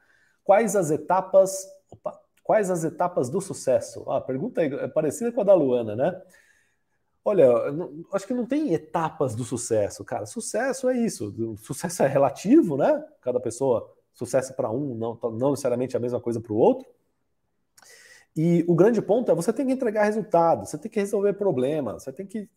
Quais 0.45 0.75
as 0.77 0.91
etapas. 0.91 1.67
Opa, 1.91 2.21
Quais 2.43 2.71
as 2.71 2.85
etapas 2.85 3.31
do 3.31 3.41
sucesso? 3.41 4.09
Ah, 4.11 4.21
pergunta 4.21 4.63
é 4.63 4.89
parecida 4.89 5.31
com 5.33 5.41
a 5.41 5.45
da 5.45 5.55
Luana, 5.55 5.95
né? 5.95 6.21
Olha, 7.25 7.49
acho 8.13 8.27
que 8.27 8.35
não 8.35 8.45
tem 8.45 8.75
etapas 8.75 9.37
do 9.37 9.45
sucesso, 9.45 10.05
cara. 10.05 10.27
Sucesso 10.27 10.89
é 10.89 10.99
isso. 10.99 11.57
Sucesso 11.59 12.03
é 12.03 12.09
relativo, 12.09 12.77
né? 12.77 13.05
Cada 13.21 13.39
pessoa, 13.39 13.95
sucesso 14.13 14.55
para 14.55 14.71
um, 14.71 14.95
não, 14.95 15.19
não 15.39 15.51
necessariamente 15.51 15.97
a 15.97 16.01
mesma 16.01 16.21
coisa 16.21 16.41
para 16.41 16.53
o 16.53 16.57
outro. 16.57 16.89
E 18.35 18.65
o 18.67 18.75
grande 18.75 19.01
ponto 19.01 19.31
é 19.31 19.35
você 19.35 19.53
tem 19.53 19.67
que 19.67 19.73
entregar 19.73 20.05
resultados, 20.05 20.71
você 20.71 20.79
tem 20.79 20.91
que 20.91 20.99
resolver 20.99 21.35
problemas, 21.35 22.03
você 22.03 22.13
tem 22.13 22.27
que 22.27 22.49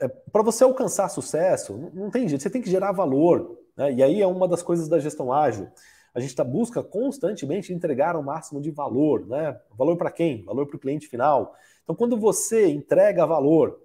é, 0.00 0.06
para 0.08 0.42
você 0.42 0.62
alcançar 0.62 1.08
sucesso, 1.08 1.76
não, 1.76 1.90
não, 1.90 2.10
tem 2.10 2.28
jeito, 2.28 2.42
você 2.42 2.50
tem 2.50 2.62
que 2.62 2.70
gerar 2.70 2.92
valor. 2.92 3.58
Né? 3.76 3.94
E 3.94 4.02
aí 4.02 4.22
é 4.22 4.26
uma 4.26 4.46
das 4.46 4.62
coisas 4.62 4.88
da 4.88 4.98
gestão 4.98 5.32
ágil. 5.32 5.68
A 6.14 6.20
gente 6.20 6.34
tá, 6.34 6.44
busca 6.44 6.82
constantemente 6.82 7.72
entregar 7.72 8.16
o 8.16 8.22
máximo 8.22 8.60
de 8.60 8.70
valor. 8.70 9.26
Né? 9.26 9.58
Valor 9.76 9.96
para 9.96 10.10
quem? 10.10 10.44
Valor 10.44 10.66
para 10.66 10.76
o 10.76 10.80
cliente 10.80 11.06
final. 11.06 11.54
Então, 11.82 11.94
quando 11.94 12.16
você 12.16 12.68
entrega 12.68 13.26
valor, 13.26 13.80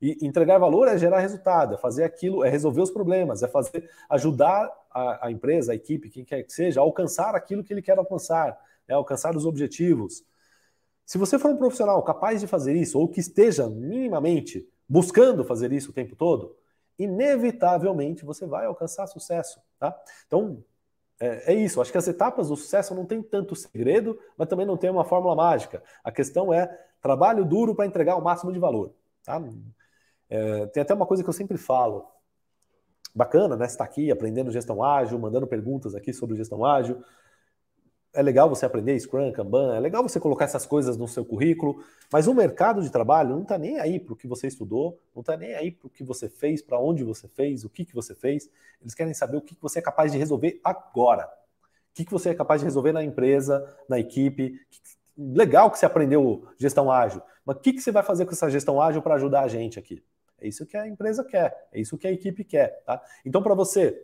e 0.00 0.16
entregar 0.22 0.58
valor 0.58 0.88
é 0.88 0.96
gerar 0.96 1.20
resultado, 1.20 1.74
é 1.74 1.76
fazer 1.76 2.04
aquilo, 2.04 2.42
é 2.42 2.48
resolver 2.48 2.80
os 2.80 2.90
problemas, 2.90 3.42
é 3.42 3.48
fazer 3.48 3.88
ajudar 4.08 4.70
a, 4.90 5.26
a 5.26 5.30
empresa, 5.30 5.72
a 5.72 5.74
equipe, 5.74 6.08
quem 6.08 6.24
quer 6.24 6.42
que 6.42 6.52
seja, 6.52 6.80
a 6.80 6.82
alcançar 6.82 7.34
aquilo 7.34 7.62
que 7.62 7.72
ele 7.72 7.82
quer 7.82 7.98
alcançar, 7.98 8.58
né? 8.88 8.94
alcançar 8.94 9.36
os 9.36 9.44
objetivos. 9.44 10.24
Se 11.04 11.18
você 11.18 11.38
for 11.38 11.50
um 11.50 11.56
profissional 11.56 12.02
capaz 12.02 12.40
de 12.40 12.46
fazer 12.46 12.74
isso, 12.76 12.98
ou 12.98 13.08
que 13.08 13.20
esteja 13.20 13.68
minimamente 13.68 14.66
buscando 14.88 15.44
fazer 15.44 15.70
isso 15.72 15.90
o 15.90 15.92
tempo 15.92 16.16
todo, 16.16 16.56
inevitavelmente 16.98 18.24
você 18.24 18.46
vai 18.46 18.66
alcançar 18.66 19.06
sucesso, 19.06 19.60
tá? 19.78 19.96
Então, 20.26 20.64
é, 21.20 21.52
é, 21.52 21.54
isso. 21.54 21.80
Acho 21.80 21.92
que 21.92 21.98
as 21.98 22.08
etapas 22.08 22.48
do 22.48 22.56
sucesso 22.56 22.94
não 22.94 23.04
tem 23.04 23.22
tanto 23.22 23.54
segredo, 23.54 24.18
mas 24.36 24.48
também 24.48 24.64
não 24.66 24.76
tem 24.76 24.90
uma 24.90 25.04
fórmula 25.04 25.34
mágica. 25.36 25.82
A 26.02 26.10
questão 26.10 26.52
é 26.52 26.66
trabalho 27.00 27.44
duro 27.44 27.74
para 27.74 27.86
entregar 27.86 28.16
o 28.16 28.22
máximo 28.22 28.52
de 28.52 28.58
valor, 28.58 28.94
tá? 29.22 29.40
É, 30.28 30.66
tem 30.68 30.82
até 30.82 30.94
uma 30.94 31.06
coisa 31.06 31.22
que 31.22 31.28
eu 31.28 31.34
sempre 31.34 31.58
falo. 31.58 32.06
Bacana, 33.14 33.56
né? 33.56 33.66
Você 33.66 33.74
está 33.74 33.84
aqui 33.84 34.10
aprendendo 34.10 34.50
gestão 34.50 34.82
ágil, 34.82 35.18
mandando 35.18 35.46
perguntas 35.46 35.94
aqui 35.94 36.12
sobre 36.12 36.36
gestão 36.36 36.64
ágil 36.64 37.02
é 38.12 38.22
legal 38.22 38.48
você 38.48 38.66
aprender 38.66 38.98
Scrum, 38.98 39.30
Kanban, 39.32 39.76
é 39.76 39.80
legal 39.80 40.02
você 40.02 40.18
colocar 40.18 40.44
essas 40.44 40.66
coisas 40.66 40.96
no 40.96 41.06
seu 41.06 41.24
currículo, 41.24 41.84
mas 42.12 42.26
o 42.26 42.34
mercado 42.34 42.82
de 42.82 42.90
trabalho 42.90 43.30
não 43.30 43.42
está 43.42 43.56
nem 43.56 43.78
aí 43.78 44.00
para 44.00 44.12
o 44.12 44.16
que 44.16 44.26
você 44.26 44.48
estudou, 44.48 45.00
não 45.14 45.20
está 45.20 45.36
nem 45.36 45.54
aí 45.54 45.70
para 45.70 45.86
o 45.86 45.90
que 45.90 46.02
você 46.02 46.28
fez, 46.28 46.60
para 46.60 46.78
onde 46.78 47.04
você 47.04 47.28
fez, 47.28 47.64
o 47.64 47.70
que, 47.70 47.84
que 47.84 47.94
você 47.94 48.14
fez. 48.14 48.50
Eles 48.80 48.94
querem 48.94 49.14
saber 49.14 49.36
o 49.36 49.40
que, 49.40 49.54
que 49.54 49.62
você 49.62 49.78
é 49.78 49.82
capaz 49.82 50.10
de 50.10 50.18
resolver 50.18 50.60
agora. 50.64 51.26
O 51.26 51.94
que, 51.94 52.04
que 52.04 52.12
você 52.12 52.30
é 52.30 52.34
capaz 52.34 52.60
de 52.60 52.64
resolver 52.64 52.92
na 52.92 53.04
empresa, 53.04 53.76
na 53.88 53.98
equipe. 53.98 54.60
Legal 55.16 55.70
que 55.70 55.78
você 55.78 55.86
aprendeu 55.86 56.48
gestão 56.56 56.90
ágil, 56.90 57.22
mas 57.44 57.56
o 57.56 57.60
que, 57.60 57.72
que 57.72 57.80
você 57.80 57.92
vai 57.92 58.02
fazer 58.02 58.24
com 58.24 58.32
essa 58.32 58.50
gestão 58.50 58.80
ágil 58.80 59.02
para 59.02 59.14
ajudar 59.14 59.42
a 59.42 59.48
gente 59.48 59.78
aqui? 59.78 60.02
É 60.40 60.48
isso 60.48 60.64
que 60.66 60.76
a 60.76 60.88
empresa 60.88 61.22
quer, 61.22 61.68
é 61.70 61.80
isso 61.80 61.98
que 61.98 62.08
a 62.08 62.12
equipe 62.12 62.42
quer. 62.42 62.82
Tá? 62.84 63.00
Então, 63.24 63.42
para 63.42 63.54
você 63.54 64.02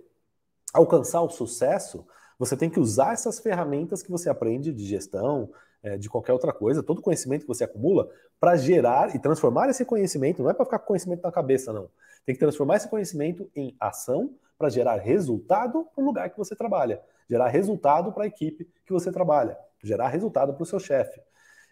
alcançar 0.72 1.22
o 1.22 1.30
sucesso, 1.30 2.06
você 2.38 2.56
tem 2.56 2.68
que 2.68 2.80
usar 2.80 3.12
essas 3.12 3.38
ferramentas 3.38 4.02
que 4.02 4.10
você 4.10 4.28
aprende 4.28 4.72
de 4.72 4.84
gestão, 4.84 5.50
é, 5.82 5.96
de 5.96 6.08
qualquer 6.08 6.32
outra 6.32 6.52
coisa, 6.52 6.82
todo 6.82 6.98
o 6.98 7.02
conhecimento 7.02 7.42
que 7.42 7.48
você 7.48 7.64
acumula, 7.64 8.08
para 8.38 8.56
gerar 8.56 9.14
e 9.14 9.18
transformar 9.18 9.68
esse 9.68 9.84
conhecimento, 9.84 10.42
não 10.42 10.50
é 10.50 10.54
para 10.54 10.64
ficar 10.64 10.78
com 10.80 10.86
conhecimento 10.86 11.22
na 11.22 11.32
cabeça, 11.32 11.72
não. 11.72 11.88
Tem 12.24 12.34
que 12.34 12.40
transformar 12.40 12.76
esse 12.76 12.88
conhecimento 12.88 13.50
em 13.54 13.74
ação 13.80 14.34
para 14.58 14.68
gerar 14.68 14.96
resultado 14.96 15.86
no 15.96 16.04
lugar 16.04 16.30
que 16.30 16.36
você 16.36 16.56
trabalha, 16.56 17.00
gerar 17.28 17.48
resultado 17.48 18.12
para 18.12 18.24
a 18.24 18.26
equipe 18.26 18.68
que 18.84 18.92
você 18.92 19.12
trabalha, 19.12 19.56
gerar 19.82 20.08
resultado 20.08 20.52
para 20.52 20.62
o 20.62 20.66
seu 20.66 20.80
chefe. 20.80 21.20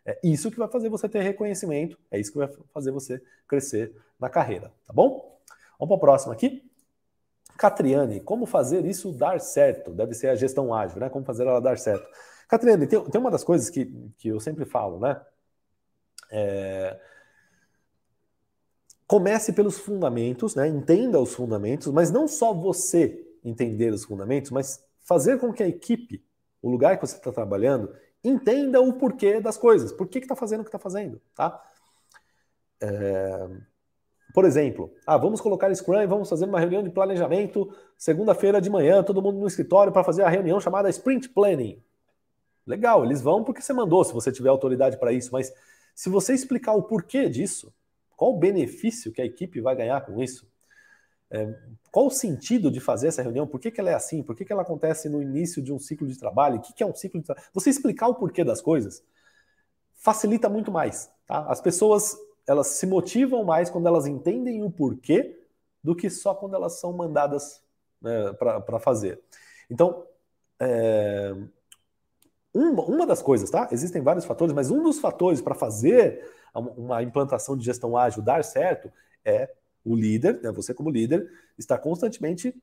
É 0.06 0.18
isso 0.22 0.50
que 0.50 0.58
vai 0.58 0.68
fazer 0.68 0.88
você 0.88 1.08
ter 1.08 1.22
reconhecimento, 1.22 1.98
é 2.10 2.18
isso 2.18 2.30
que 2.30 2.38
vai 2.38 2.48
fazer 2.72 2.90
você 2.90 3.22
crescer 3.48 3.94
na 4.20 4.28
carreira, 4.28 4.70
tá 4.86 4.92
bom? 4.92 5.40
Vamos 5.78 5.88
para 5.88 5.96
o 5.96 6.00
próximo 6.00 6.32
aqui. 6.32 6.62
Catriane, 7.56 8.20
como 8.20 8.46
fazer 8.46 8.84
isso 8.84 9.12
dar 9.12 9.40
certo? 9.40 9.92
Deve 9.92 10.14
ser 10.14 10.28
a 10.28 10.34
gestão 10.34 10.74
ágil, 10.74 10.98
né? 10.98 11.08
Como 11.08 11.24
fazer 11.24 11.46
ela 11.46 11.60
dar 11.60 11.78
certo. 11.78 12.08
Catriane, 12.48 12.86
tem, 12.86 13.02
tem 13.04 13.20
uma 13.20 13.30
das 13.30 13.44
coisas 13.44 13.70
que, 13.70 13.86
que 14.18 14.28
eu 14.28 14.40
sempre 14.40 14.64
falo, 14.64 14.98
né? 14.98 15.20
É... 16.30 17.00
Comece 19.06 19.52
pelos 19.52 19.78
fundamentos, 19.78 20.54
né? 20.54 20.66
Entenda 20.66 21.20
os 21.20 21.34
fundamentos, 21.34 21.88
mas 21.88 22.10
não 22.10 22.26
só 22.26 22.52
você 22.52 23.24
entender 23.44 23.92
os 23.92 24.04
fundamentos, 24.04 24.50
mas 24.50 24.84
fazer 25.02 25.38
com 25.38 25.52
que 25.52 25.62
a 25.62 25.68
equipe, 25.68 26.24
o 26.62 26.70
lugar 26.70 26.98
que 26.98 27.06
você 27.06 27.16
está 27.16 27.30
trabalhando, 27.30 27.94
entenda 28.22 28.80
o 28.80 28.94
porquê 28.94 29.40
das 29.40 29.56
coisas. 29.56 29.92
Por 29.92 30.08
que 30.08 30.18
está 30.18 30.34
fazendo 30.34 30.60
o 30.60 30.64
que 30.64 30.68
está 30.68 30.78
fazendo, 30.78 31.20
tá? 31.34 31.62
É... 32.80 33.48
Por 34.34 34.44
exemplo, 34.44 34.92
ah, 35.06 35.16
vamos 35.16 35.40
colocar 35.40 35.72
Scrum 35.72 36.02
e 36.02 36.08
vamos 36.08 36.28
fazer 36.28 36.46
uma 36.46 36.58
reunião 36.58 36.82
de 36.82 36.90
planejamento 36.90 37.72
segunda-feira 37.96 38.60
de 38.60 38.68
manhã, 38.68 39.00
todo 39.00 39.22
mundo 39.22 39.38
no 39.38 39.46
escritório 39.46 39.92
para 39.92 40.02
fazer 40.02 40.24
a 40.24 40.28
reunião 40.28 40.60
chamada 40.60 40.90
Sprint 40.90 41.28
Planning. 41.28 41.80
Legal, 42.66 43.04
eles 43.04 43.22
vão 43.22 43.44
porque 43.44 43.62
você 43.62 43.72
mandou, 43.72 44.02
se 44.02 44.12
você 44.12 44.32
tiver 44.32 44.48
autoridade 44.48 44.98
para 44.98 45.12
isso, 45.12 45.30
mas 45.32 45.54
se 45.94 46.08
você 46.08 46.34
explicar 46.34 46.72
o 46.72 46.82
porquê 46.82 47.28
disso, 47.28 47.72
qual 48.16 48.32
o 48.32 48.36
benefício 48.36 49.12
que 49.12 49.22
a 49.22 49.24
equipe 49.24 49.60
vai 49.60 49.76
ganhar 49.76 50.00
com 50.00 50.20
isso, 50.20 50.50
é, 51.30 51.54
qual 51.92 52.06
o 52.06 52.10
sentido 52.10 52.72
de 52.72 52.80
fazer 52.80 53.06
essa 53.06 53.22
reunião, 53.22 53.46
por 53.46 53.60
que, 53.60 53.70
que 53.70 53.80
ela 53.80 53.90
é 53.90 53.94
assim, 53.94 54.20
por 54.20 54.34
que, 54.34 54.44
que 54.44 54.52
ela 54.52 54.62
acontece 54.62 55.08
no 55.08 55.22
início 55.22 55.62
de 55.62 55.72
um 55.72 55.78
ciclo 55.78 56.08
de 56.08 56.18
trabalho, 56.18 56.56
o 56.56 56.60
que, 56.60 56.72
que 56.72 56.82
é 56.82 56.86
um 56.86 56.94
ciclo 56.94 57.20
de 57.20 57.26
trabalho, 57.26 57.46
você 57.54 57.70
explicar 57.70 58.08
o 58.08 58.16
porquê 58.16 58.42
das 58.42 58.60
coisas, 58.60 59.00
facilita 59.94 60.48
muito 60.48 60.72
mais. 60.72 61.08
Tá? 61.24 61.46
As 61.48 61.60
pessoas 61.60 62.16
elas 62.46 62.68
se 62.68 62.86
motivam 62.86 63.44
mais 63.44 63.70
quando 63.70 63.86
elas 63.86 64.06
entendem 64.06 64.62
o 64.62 64.70
porquê 64.70 65.40
do 65.82 65.94
que 65.94 66.08
só 66.08 66.34
quando 66.34 66.54
elas 66.54 66.78
são 66.80 66.92
mandadas 66.92 67.62
né, 68.00 68.32
para 68.34 68.78
fazer. 68.78 69.20
Então, 69.70 70.06
é, 70.60 71.34
uma, 72.52 72.84
uma 72.84 73.06
das 73.06 73.20
coisas, 73.20 73.50
tá? 73.50 73.68
Existem 73.72 74.00
vários 74.02 74.24
fatores, 74.24 74.54
mas 74.54 74.70
um 74.70 74.82
dos 74.82 74.98
fatores 74.98 75.40
para 75.40 75.54
fazer 75.54 76.24
uma 76.54 77.02
implantação 77.02 77.56
de 77.56 77.64
gestão 77.64 77.96
ágil 77.96 78.22
dar 78.22 78.44
certo 78.44 78.90
é 79.24 79.50
o 79.84 79.94
líder, 79.94 80.40
né, 80.42 80.50
você 80.50 80.72
como 80.72 80.88
líder, 80.88 81.28
está 81.58 81.76
constantemente 81.76 82.54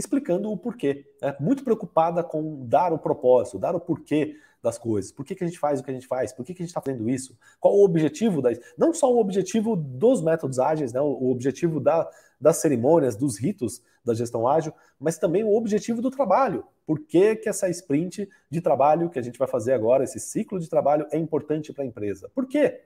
explicando 0.00 0.50
o 0.50 0.56
porquê. 0.56 1.06
Né? 1.22 1.36
Muito 1.38 1.62
preocupada 1.62 2.24
com 2.24 2.66
dar 2.66 2.92
o 2.92 2.98
propósito, 2.98 3.58
dar 3.58 3.74
o 3.74 3.80
porquê 3.80 4.36
das 4.62 4.76
coisas. 4.76 5.12
Por 5.12 5.24
que, 5.24 5.34
que 5.34 5.44
a 5.44 5.46
gente 5.46 5.58
faz 5.58 5.80
o 5.80 5.84
que 5.84 5.90
a 5.90 5.94
gente 5.94 6.06
faz? 6.06 6.32
Por 6.32 6.44
que, 6.44 6.52
que 6.52 6.62
a 6.62 6.64
gente 6.64 6.70
está 6.70 6.80
fazendo 6.80 7.08
isso? 7.08 7.38
Qual 7.58 7.74
o 7.74 7.84
objetivo 7.84 8.42
da. 8.42 8.50
Não 8.76 8.92
só 8.92 9.12
o 9.12 9.18
objetivo 9.18 9.76
dos 9.76 10.20
métodos 10.22 10.58
ágeis, 10.58 10.92
né? 10.92 11.00
o 11.00 11.30
objetivo 11.30 11.80
da, 11.80 12.10
das 12.40 12.56
cerimônias, 12.58 13.16
dos 13.16 13.38
ritos 13.38 13.82
da 14.04 14.14
gestão 14.14 14.48
ágil, 14.48 14.72
mas 14.98 15.18
também 15.18 15.44
o 15.44 15.54
objetivo 15.54 16.02
do 16.02 16.10
trabalho. 16.10 16.64
Por 16.86 17.00
que, 17.00 17.36
que 17.36 17.48
essa 17.48 17.68
sprint 17.68 18.28
de 18.50 18.60
trabalho 18.60 19.10
que 19.10 19.18
a 19.18 19.22
gente 19.22 19.38
vai 19.38 19.46
fazer 19.46 19.72
agora, 19.72 20.04
esse 20.04 20.18
ciclo 20.18 20.58
de 20.58 20.68
trabalho, 20.68 21.06
é 21.10 21.18
importante 21.18 21.72
para 21.72 21.84
a 21.84 21.86
empresa? 21.86 22.30
Por 22.34 22.46
quê? 22.46 22.82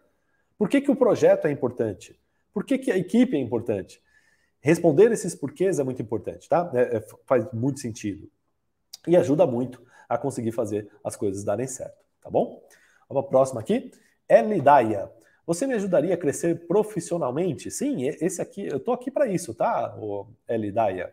Por 0.58 0.68
que, 0.68 0.80
que 0.80 0.90
o 0.90 0.96
projeto 0.96 1.46
é 1.46 1.50
importante? 1.50 2.18
Por 2.52 2.64
que, 2.64 2.78
que 2.78 2.90
a 2.92 2.96
equipe 2.96 3.36
é 3.36 3.40
importante? 3.40 4.00
Responder 4.64 5.12
esses 5.12 5.34
porquês 5.34 5.78
é 5.78 5.84
muito 5.84 6.00
importante, 6.00 6.48
tá? 6.48 6.70
É, 6.72 6.96
é, 6.96 7.00
faz 7.26 7.46
muito 7.52 7.80
sentido. 7.80 8.30
E 9.06 9.14
ajuda 9.14 9.46
muito 9.46 9.82
a 10.08 10.16
conseguir 10.16 10.52
fazer 10.52 10.90
as 11.04 11.14
coisas 11.14 11.44
darem 11.44 11.66
certo, 11.66 12.02
tá 12.22 12.30
bom? 12.30 12.66
Vamos 13.06 13.20
para 13.24 13.28
a 13.28 13.30
próxima 13.30 13.60
aqui. 13.60 13.90
Elidaia. 14.26 15.12
Você 15.46 15.66
me 15.66 15.74
ajudaria 15.74 16.14
a 16.14 16.16
crescer 16.16 16.66
profissionalmente? 16.66 17.70
Sim, 17.70 18.04
esse 18.04 18.40
aqui, 18.40 18.66
eu 18.66 18.78
estou 18.78 18.94
aqui 18.94 19.10
para 19.10 19.26
isso, 19.26 19.52
tá, 19.52 19.94
Elidaia? 20.48 21.12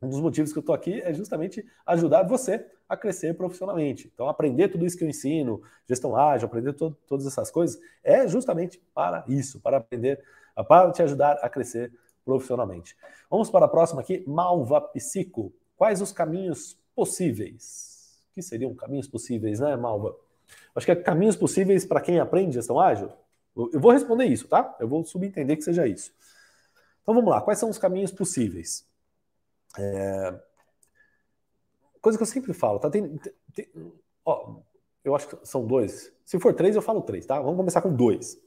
Um 0.00 0.08
dos 0.08 0.22
motivos 0.22 0.50
que 0.50 0.58
eu 0.58 0.62
estou 0.62 0.74
aqui 0.74 1.02
é 1.02 1.12
justamente 1.12 1.62
ajudar 1.84 2.22
você 2.22 2.66
a 2.88 2.96
crescer 2.96 3.34
profissionalmente. 3.34 4.10
Então, 4.14 4.30
aprender 4.30 4.68
tudo 4.68 4.86
isso 4.86 4.96
que 4.96 5.04
eu 5.04 5.08
ensino, 5.10 5.60
gestão 5.86 6.16
ágil, 6.16 6.46
aprender 6.46 6.72
to 6.72 6.96
todas 7.06 7.26
essas 7.26 7.50
coisas, 7.50 7.78
é 8.02 8.26
justamente 8.26 8.82
para 8.94 9.26
isso, 9.28 9.60
para 9.60 9.76
aprender, 9.76 10.24
para 10.66 10.90
te 10.90 11.02
ajudar 11.02 11.34
a 11.42 11.50
crescer 11.50 11.92
profissionalmente. 12.24 12.96
Vamos 13.30 13.50
para 13.50 13.66
a 13.66 13.68
próxima 13.68 14.00
aqui, 14.00 14.24
Malva 14.26 14.80
Psico. 14.80 15.52
Quais 15.76 16.00
os 16.00 16.12
caminhos 16.12 16.78
possíveis? 16.94 18.18
Que 18.32 18.42
seriam 18.42 18.74
caminhos 18.74 19.08
possíveis, 19.08 19.60
né, 19.60 19.76
Malva? 19.76 20.16
Acho 20.74 20.86
que 20.86 20.92
é 20.92 20.96
caminhos 20.96 21.36
possíveis 21.36 21.84
para 21.84 22.00
quem 22.00 22.18
aprende 22.18 22.54
gestão 22.54 22.80
ágil. 22.80 23.10
Eu 23.56 23.80
vou 23.80 23.92
responder 23.92 24.24
isso, 24.24 24.48
tá? 24.48 24.76
Eu 24.80 24.88
vou 24.88 25.04
subentender 25.04 25.56
que 25.56 25.62
seja 25.62 25.86
isso. 25.86 26.12
Então 27.02 27.14
vamos 27.14 27.30
lá, 27.30 27.40
quais 27.40 27.58
são 27.58 27.68
os 27.68 27.78
caminhos 27.78 28.12
possíveis? 28.12 28.86
É... 29.78 30.40
Coisa 32.00 32.18
que 32.18 32.22
eu 32.22 32.26
sempre 32.26 32.52
falo, 32.52 32.78
tá? 32.78 32.90
Tem, 32.90 33.18
tem, 33.54 33.68
ó, 34.24 34.56
eu 35.04 35.14
acho 35.14 35.28
que 35.28 35.46
são 35.46 35.66
dois. 35.66 36.12
Se 36.24 36.38
for 36.38 36.54
três, 36.54 36.74
eu 36.74 36.82
falo 36.82 37.02
três, 37.02 37.26
tá? 37.26 37.40
Vamos 37.40 37.56
começar 37.56 37.82
com 37.82 37.94
dois. 37.94 38.40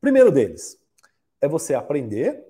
Primeiro 0.00 0.32
deles 0.32 0.80
é 1.40 1.48
você 1.48 1.74
aprender 1.74 2.49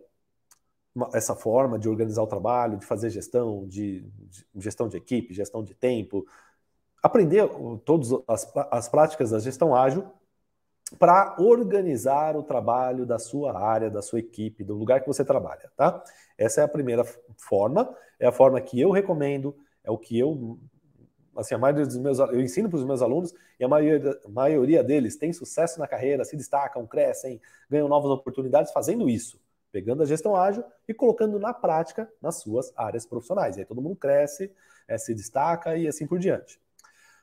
essa 1.14 1.34
forma 1.34 1.78
de 1.78 1.88
organizar 1.88 2.22
o 2.22 2.26
trabalho, 2.26 2.76
de 2.76 2.84
fazer 2.84 3.10
gestão, 3.10 3.66
de, 3.66 4.00
de 4.00 4.44
gestão 4.56 4.88
de 4.88 4.96
equipe, 4.96 5.32
gestão 5.32 5.62
de 5.62 5.74
tempo, 5.74 6.26
aprender 7.02 7.48
todas 7.84 8.10
as, 8.26 8.52
as 8.70 8.88
práticas 8.88 9.30
da 9.30 9.38
gestão 9.38 9.74
ágil 9.74 10.10
para 10.98 11.36
organizar 11.38 12.36
o 12.36 12.42
trabalho 12.42 13.06
da 13.06 13.18
sua 13.18 13.56
área, 13.56 13.88
da 13.88 14.02
sua 14.02 14.18
equipe, 14.18 14.64
do 14.64 14.74
lugar 14.74 15.00
que 15.00 15.06
você 15.06 15.24
trabalha, 15.24 15.70
tá? 15.76 16.02
Essa 16.36 16.62
é 16.62 16.64
a 16.64 16.68
primeira 16.68 17.04
forma, 17.36 17.94
é 18.18 18.26
a 18.26 18.32
forma 18.32 18.60
que 18.60 18.80
eu 18.80 18.90
recomendo, 18.90 19.56
é 19.84 19.90
o 19.90 19.96
que 19.96 20.18
eu 20.18 20.58
assim, 21.36 21.54
a 21.54 21.58
maioria 21.58 21.86
dos 21.86 21.96
meus 21.96 22.18
eu 22.18 22.40
ensino 22.40 22.68
para 22.68 22.76
os 22.76 22.84
meus 22.84 23.00
alunos 23.00 23.32
e 23.58 23.64
a 23.64 23.68
maioria, 23.68 24.20
a 24.24 24.28
maioria 24.28 24.82
deles 24.82 25.16
tem 25.16 25.32
sucesso 25.32 25.78
na 25.78 25.86
carreira, 25.86 26.24
se 26.24 26.36
destacam, 26.36 26.84
crescem, 26.84 27.40
ganham 27.70 27.86
novas 27.86 28.10
oportunidades 28.10 28.72
fazendo 28.72 29.08
isso 29.08 29.38
pegando 29.72 30.02
a 30.02 30.06
gestão 30.06 30.36
ágil 30.36 30.64
e 30.88 30.94
colocando 30.94 31.38
na 31.38 31.54
prática 31.54 32.10
nas 32.20 32.36
suas 32.36 32.72
áreas 32.76 33.06
profissionais. 33.06 33.56
E 33.56 33.60
aí 33.60 33.66
todo 33.66 33.82
mundo 33.82 33.96
cresce, 33.96 34.52
é, 34.88 34.98
se 34.98 35.14
destaca 35.14 35.76
e 35.76 35.86
assim 35.86 36.06
por 36.06 36.18
diante. 36.18 36.60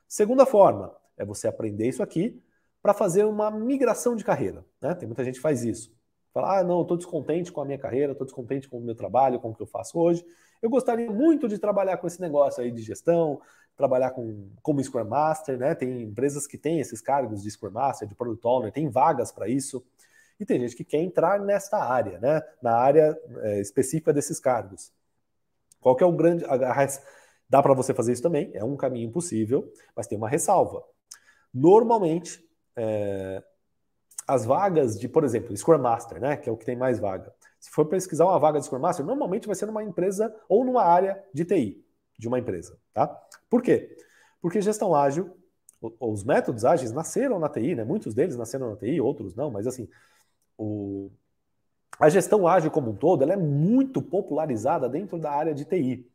Segunda 0.06 0.46
forma 0.46 0.94
é 1.16 1.24
você 1.24 1.46
aprender 1.46 1.88
isso 1.88 2.02
aqui 2.02 2.42
para 2.80 2.94
fazer 2.94 3.24
uma 3.24 3.50
migração 3.50 4.16
de 4.16 4.24
carreira. 4.24 4.64
Né? 4.80 4.94
Tem 4.94 5.06
muita 5.06 5.24
gente 5.24 5.34
que 5.34 5.40
faz 5.42 5.62
isso. 5.62 5.92
Fala, 6.32 6.60
ah, 6.60 6.64
não, 6.64 6.82
estou 6.82 6.96
descontente 6.96 7.50
com 7.50 7.60
a 7.60 7.64
minha 7.64 7.78
carreira, 7.78 8.12
estou 8.12 8.24
descontente 8.24 8.68
com 8.68 8.78
o 8.78 8.80
meu 8.80 8.94
trabalho, 8.94 9.40
com 9.40 9.50
o 9.50 9.54
que 9.54 9.62
eu 9.62 9.66
faço 9.66 9.98
hoje. 9.98 10.24
Eu 10.62 10.70
gostaria 10.70 11.10
muito 11.10 11.48
de 11.48 11.58
trabalhar 11.58 11.96
com 11.98 12.06
esse 12.06 12.20
negócio 12.20 12.62
aí 12.62 12.70
de 12.70 12.82
gestão, 12.82 13.40
trabalhar 13.76 14.10
com, 14.10 14.50
como 14.62 14.82
Scrum 14.82 15.04
Master, 15.04 15.56
né? 15.56 15.74
Tem 15.74 16.02
empresas 16.02 16.46
que 16.46 16.58
têm 16.58 16.80
esses 16.80 17.00
cargos 17.00 17.42
de 17.42 17.50
Scrum 17.50 17.70
Master, 17.70 18.08
de 18.08 18.14
Product 18.14 18.46
Owner, 18.46 18.72
tem 18.72 18.88
vagas 18.88 19.30
para 19.30 19.48
isso. 19.48 19.84
E 20.38 20.46
tem 20.46 20.60
gente 20.60 20.76
que 20.76 20.84
quer 20.84 20.98
entrar 20.98 21.40
nesta 21.40 21.78
área, 21.78 22.18
né? 22.18 22.42
Na 22.62 22.76
área 22.76 23.18
é, 23.42 23.60
específica 23.60 24.12
desses 24.12 24.38
cargos. 24.38 24.92
Qual 25.80 25.96
que 25.96 26.04
é 26.04 26.06
o 26.06 26.12
grande. 26.12 26.44
A, 26.44 26.54
a, 26.54 26.86
dá 27.48 27.62
para 27.62 27.74
você 27.74 27.94
fazer 27.94 28.12
isso 28.12 28.22
também, 28.22 28.50
é 28.54 28.62
um 28.62 28.76
caminho 28.76 29.10
possível, 29.10 29.72
mas 29.96 30.06
tem 30.06 30.18
uma 30.18 30.28
ressalva. 30.28 30.82
Normalmente, 31.52 32.44
é, 32.76 33.42
as 34.26 34.44
vagas 34.44 34.98
de, 34.98 35.08
por 35.08 35.24
exemplo, 35.24 35.56
Scrum 35.56 35.78
Master, 35.78 36.20
né, 36.20 36.36
que 36.36 36.48
é 36.48 36.52
o 36.52 36.56
que 36.56 36.66
tem 36.66 36.76
mais 36.76 36.98
vaga. 36.98 37.32
Se 37.58 37.70
for 37.70 37.86
pesquisar 37.86 38.26
uma 38.26 38.38
vaga 38.38 38.60
de 38.60 38.66
Scrum 38.66 38.78
Master, 38.78 39.04
normalmente 39.04 39.46
vai 39.46 39.56
ser 39.56 39.66
numa 39.66 39.82
empresa 39.82 40.34
ou 40.48 40.64
numa 40.64 40.84
área 40.84 41.22
de 41.32 41.44
TI 41.44 41.84
de 42.18 42.28
uma 42.28 42.38
empresa, 42.38 42.78
tá? 42.92 43.06
Por 43.48 43.62
quê? 43.62 43.96
Porque 44.40 44.60
gestão 44.60 44.94
ágil, 44.94 45.34
os 46.00 46.24
métodos 46.24 46.64
ágeis 46.64 46.92
nasceram 46.92 47.38
na 47.38 47.48
TI, 47.48 47.74
né? 47.74 47.84
Muitos 47.84 48.12
deles 48.12 48.36
nasceram 48.36 48.70
na 48.70 48.76
TI, 48.76 49.00
outros 49.00 49.34
não, 49.34 49.50
mas 49.50 49.66
assim, 49.66 49.88
o, 50.58 51.10
a 51.98 52.08
gestão 52.08 52.46
ágil 52.46 52.70
como 52.70 52.90
um 52.90 52.96
todo, 52.96 53.22
ela 53.22 53.32
é 53.32 53.36
muito 53.36 54.02
popularizada 54.02 54.88
dentro 54.88 55.18
da 55.18 55.30
área 55.30 55.54
de 55.54 55.64
TI. 55.64 56.06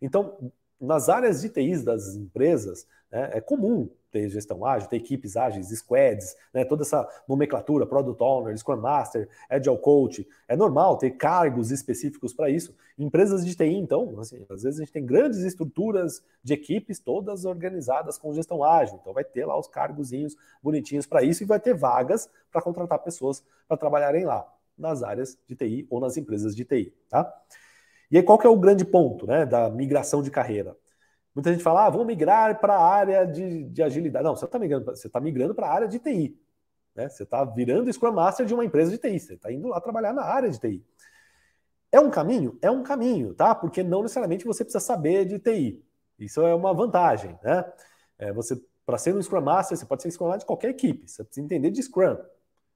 Então, 0.00 0.52
nas 0.80 1.08
áreas 1.08 1.40
de 1.40 1.48
TIs 1.48 1.84
das 1.84 2.14
empresas, 2.16 2.86
né, 3.12 3.30
é 3.34 3.40
comum 3.40 3.88
ter 4.10 4.28
gestão 4.28 4.64
ágil, 4.64 4.88
ter 4.88 4.96
equipes 4.96 5.36
ágeis, 5.36 5.68
squads, 5.68 6.36
né, 6.52 6.64
toda 6.64 6.82
essa 6.82 7.08
nomenclatura, 7.26 7.86
Product 7.86 8.22
Owner, 8.22 8.56
Scrum 8.56 8.76
Master, 8.76 9.28
Agile 9.48 9.78
Coach. 9.78 10.28
É 10.46 10.56
normal 10.56 10.98
ter 10.98 11.12
cargos 11.12 11.70
específicos 11.70 12.32
para 12.34 12.50
isso. 12.50 12.74
Empresas 12.98 13.44
de 13.44 13.54
TI, 13.54 13.74
então, 13.74 14.18
assim, 14.20 14.44
às 14.50 14.62
vezes 14.62 14.80
a 14.80 14.84
gente 14.84 14.92
tem 14.92 15.04
grandes 15.04 15.40
estruturas 15.40 16.22
de 16.42 16.52
equipes 16.52 16.98
todas 16.98 17.44
organizadas 17.44 18.18
com 18.18 18.34
gestão 18.34 18.62
ágil. 18.62 18.98
Então 19.00 19.12
vai 19.12 19.24
ter 19.24 19.46
lá 19.46 19.58
os 19.58 19.66
cargozinhos 19.66 20.36
bonitinhos 20.62 21.06
para 21.06 21.22
isso 21.22 21.42
e 21.42 21.46
vai 21.46 21.58
ter 21.58 21.74
vagas 21.74 22.28
para 22.50 22.60
contratar 22.60 22.98
pessoas 22.98 23.42
para 23.66 23.76
trabalharem 23.76 24.24
lá, 24.24 24.46
nas 24.76 25.02
áreas 25.02 25.38
de 25.46 25.56
TI 25.56 25.86
ou 25.88 26.00
nas 26.00 26.16
empresas 26.16 26.54
de 26.54 26.64
TI. 26.64 26.94
Tá? 27.08 27.32
E 28.10 28.18
aí, 28.18 28.22
qual 28.22 28.38
que 28.38 28.46
é 28.46 28.50
o 28.50 28.58
grande 28.58 28.84
ponto 28.84 29.26
né, 29.26 29.46
da 29.46 29.70
migração 29.70 30.22
de 30.22 30.30
carreira? 30.30 30.76
Muita 31.34 31.52
gente 31.52 31.62
fala, 31.62 31.86
ah, 31.86 31.90
vou 31.90 32.04
migrar 32.04 32.60
para 32.60 32.74
a 32.74 32.84
área 32.84 33.24
de, 33.26 33.64
de, 33.64 33.82
agilidade. 33.82 34.24
Não, 34.24 34.36
você 34.36 34.44
está 34.44 34.58
migrando, 34.58 34.84
você 34.84 35.06
está 35.06 35.20
migrando 35.20 35.54
para 35.54 35.66
a 35.66 35.72
área 35.72 35.88
de 35.88 35.98
TI. 35.98 36.38
Né? 36.94 37.08
Você 37.08 37.22
está 37.22 37.44
virando 37.44 37.92
Scrum 37.92 38.12
Master 38.12 38.44
de 38.44 38.52
uma 38.52 38.64
empresa 38.64 38.90
de 38.90 38.98
TI. 38.98 39.18
Você 39.18 39.34
está 39.34 39.50
indo 39.50 39.68
lá 39.68 39.80
trabalhar 39.80 40.12
na 40.12 40.22
área 40.22 40.50
de 40.50 40.58
TI. 40.58 40.84
É 41.90 42.00
um 42.00 42.10
caminho? 42.10 42.58
É 42.60 42.70
um 42.70 42.82
caminho, 42.82 43.34
tá? 43.34 43.54
Porque 43.54 43.82
não 43.82 44.02
necessariamente 44.02 44.44
você 44.44 44.64
precisa 44.64 44.84
saber 44.84 45.24
de 45.24 45.38
TI. 45.38 45.82
Isso 46.18 46.40
é 46.42 46.54
uma 46.54 46.72
vantagem, 46.72 47.38
né? 47.42 47.64
É, 48.18 48.32
você, 48.32 48.60
para 48.84 48.98
ser 48.98 49.14
um 49.14 49.22
Scrum 49.22 49.40
Master, 49.40 49.76
você 49.76 49.86
pode 49.86 50.02
ser 50.02 50.10
Scrum 50.10 50.26
Master 50.26 50.40
de 50.40 50.46
qualquer 50.46 50.70
equipe. 50.70 51.08
Você 51.08 51.24
precisa 51.24 51.44
entender 51.44 51.70
de 51.70 51.82
Scrum 51.82 52.16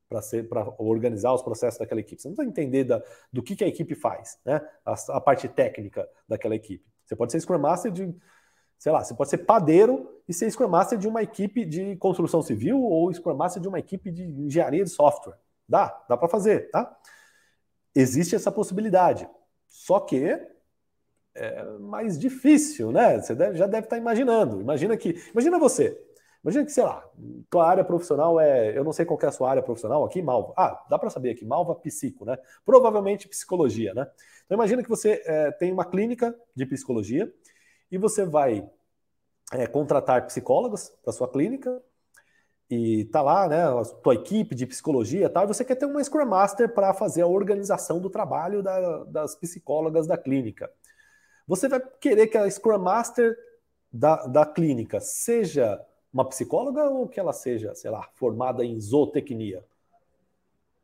para 0.08 0.74
organizar 0.78 1.32
os 1.32 1.42
processos 1.42 1.78
daquela 1.78 2.00
equipe. 2.00 2.20
Você 2.20 2.28
não 2.28 2.34
precisa 2.34 2.50
entender 2.50 2.84
da, 2.84 3.02
do 3.32 3.42
que, 3.42 3.56
que 3.56 3.64
a 3.64 3.68
equipe 3.68 3.94
faz, 3.94 4.38
né? 4.44 4.60
A, 4.84 4.94
a, 5.16 5.20
parte 5.20 5.48
técnica 5.48 6.08
daquela 6.28 6.54
equipe. 6.54 6.84
Você 7.04 7.16
pode 7.16 7.32
ser 7.32 7.40
Scrum 7.40 7.58
Master 7.58 7.90
de, 7.90 8.14
sei 8.78 8.92
lá, 8.92 9.02
você 9.04 9.14
pode 9.14 9.30
ser 9.30 9.38
padeiro 9.38 10.08
e 10.28 10.34
ser 10.34 10.50
Scrum 10.50 10.68
Master 10.68 10.98
de 10.98 11.08
uma 11.08 11.22
equipe 11.22 11.64
de 11.64 11.96
construção 11.96 12.42
civil 12.42 12.80
ou 12.80 13.12
Scrum 13.12 13.34
Master 13.34 13.62
de 13.62 13.68
uma 13.68 13.78
equipe 13.78 14.10
de 14.10 14.24
engenharia 14.24 14.84
de 14.84 14.90
software. 14.90 15.36
Dá, 15.68 16.04
dá 16.08 16.16
para 16.16 16.28
fazer, 16.28 16.70
tá? 16.70 16.96
Existe 17.94 18.34
essa 18.34 18.52
possibilidade. 18.52 19.28
Só 19.68 20.00
que 20.00 20.38
é 21.34 21.64
mais 21.80 22.18
difícil, 22.18 22.92
né? 22.92 23.20
Você 23.20 23.34
deve, 23.34 23.56
já 23.58 23.66
deve 23.66 23.86
estar 23.86 23.96
imaginando. 23.96 24.60
Imagina 24.60 24.96
que, 24.96 25.14
imagina 25.32 25.58
você, 25.58 25.98
Imagina 26.46 26.64
que, 26.64 26.70
sei 26.70 26.84
lá, 26.84 27.04
tua 27.50 27.68
área 27.68 27.82
profissional 27.82 28.38
é. 28.38 28.78
Eu 28.78 28.84
não 28.84 28.92
sei 28.92 29.04
qual 29.04 29.18
é 29.20 29.26
a 29.26 29.32
sua 29.32 29.50
área 29.50 29.62
profissional 29.64 30.04
aqui, 30.04 30.22
Malva. 30.22 30.54
Ah, 30.56 30.80
dá 30.88 30.96
para 30.96 31.10
saber 31.10 31.30
aqui, 31.30 31.44
Malva 31.44 31.74
Psico, 31.74 32.24
né? 32.24 32.38
Provavelmente 32.64 33.26
psicologia, 33.26 33.92
né? 33.92 34.06
Então 34.44 34.54
imagina 34.54 34.80
que 34.80 34.88
você 34.88 35.20
é, 35.26 35.50
tem 35.50 35.72
uma 35.72 35.84
clínica 35.84 36.32
de 36.54 36.64
psicologia 36.64 37.28
e 37.90 37.98
você 37.98 38.24
vai 38.24 38.68
é, 39.52 39.66
contratar 39.66 40.26
psicólogos 40.26 40.90
para 41.02 41.12
sua 41.12 41.28
clínica 41.28 41.80
e 42.68 43.04
tá 43.06 43.22
lá, 43.22 43.48
né, 43.48 43.62
a 43.62 43.84
tua 43.84 44.14
equipe 44.14 44.54
de 44.54 44.66
psicologia 44.66 45.26
e 45.26 45.28
tal, 45.28 45.44
e 45.44 45.46
você 45.46 45.64
quer 45.64 45.76
ter 45.76 45.86
uma 45.86 46.02
Scrum 46.02 46.26
Master 46.26 46.72
para 46.74 46.92
fazer 46.92 47.22
a 47.22 47.26
organização 47.26 48.00
do 48.00 48.10
trabalho 48.10 48.62
da, 48.62 49.04
das 49.04 49.36
psicólogas 49.36 50.06
da 50.06 50.18
clínica. 50.18 50.70
Você 51.46 51.68
vai 51.68 51.80
querer 52.00 52.26
que 52.26 52.36
a 52.36 52.50
Scrum 52.50 52.78
Master 52.78 53.38
da, 53.92 54.26
da 54.26 54.44
clínica 54.44 55.00
seja 55.00 55.80
uma 56.12 56.24
psicóloga 56.28 56.84
ou 56.90 57.06
que 57.06 57.20
ela 57.20 57.32
seja, 57.32 57.74
sei 57.74 57.90
lá, 57.90 58.08
formada 58.14 58.64
em 58.64 58.80
zootecnia? 58.80 59.64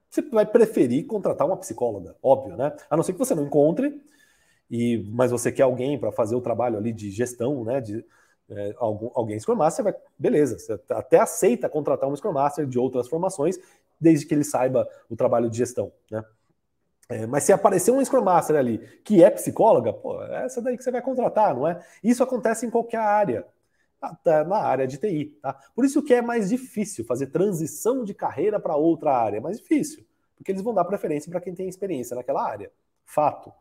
Você 0.09 0.23
vai 0.23 0.47
preferir 0.47 1.07
contratar 1.07 1.47
uma 1.47 1.57
psicóloga, 1.57 2.15
óbvio, 2.23 2.57
né? 2.57 2.77
A 2.89 2.97
não 2.97 3.03
ser 3.03 3.15
que 3.15 3.19
você 3.19 3.35
não 3.35 3.47
encontre, 3.47 4.01
e, 4.73 5.05
mas 5.11 5.31
você 5.31 5.53
quer 5.53 5.65
alguém 5.65 5.99
para 5.99 6.11
fazer 6.11 6.35
o 6.35 6.41
trabalho 6.41 6.79
ali 6.79 6.95
de 6.95 7.11
gestão, 7.11 7.63
né? 7.63 7.79
De, 7.79 8.03
é, 8.49 8.75
algum, 8.79 9.11
alguém 9.15 9.39
Scrum 9.39 9.55
Master, 9.55 9.85
vai, 9.85 9.95
beleza, 10.19 10.59
você 10.59 10.81
até 10.89 11.21
aceita 11.21 11.69
contratar 11.69 12.09
um 12.09 12.17
Scrum 12.17 12.33
Master 12.33 12.67
de 12.67 12.79
outras 12.79 13.07
formações, 13.07 13.59
desde 14.01 14.25
que 14.25 14.33
ele 14.33 14.43
saiba 14.43 14.89
o 15.11 15.15
trabalho 15.15 15.51
de 15.51 15.59
gestão, 15.59 15.93
né? 16.11 16.25
É, 17.11 17.27
mas 17.27 17.45
se 17.45 17.53
aparecer 17.53 17.91
um 17.91 18.03
Scrum 18.03 18.23
Master 18.23 18.57
ali 18.57 18.79
que 19.05 19.23
é 19.23 19.29
psicóloga, 19.29 19.93
pô, 19.93 20.23
é 20.23 20.47
essa 20.47 20.63
daí 20.63 20.79
que 20.79 20.83
você 20.83 20.91
vai 20.91 21.03
contratar, 21.03 21.55
não 21.55 21.69
é? 21.69 21.79
Isso 22.03 22.23
acontece 22.23 22.65
em 22.65 22.71
qualquer 22.71 23.01
área 23.01 23.47
até 24.01 24.43
na 24.43 24.57
área 24.57 24.87
de 24.87 24.97
TI. 24.97 25.37
Tá? 25.43 25.53
Por 25.75 25.85
isso 25.85 26.03
que 26.03 26.15
é 26.15 26.23
mais 26.23 26.49
difícil 26.49 27.05
fazer 27.05 27.27
transição 27.27 28.05
de 28.05 28.15
carreira 28.15 28.59
para 28.59 28.75
outra 28.75 29.15
área, 29.15 29.37
é 29.37 29.41
mais 29.41 29.59
difícil, 29.59 30.07
porque 30.35 30.51
eles 30.51 30.63
vão 30.63 30.73
dar 30.73 30.85
preferência 30.87 31.31
para 31.31 31.41
quem 31.43 31.55
tem 31.55 31.69
experiência 31.69 32.17
naquela 32.17 32.43
área. 32.43 32.71
Fato. 33.05 33.53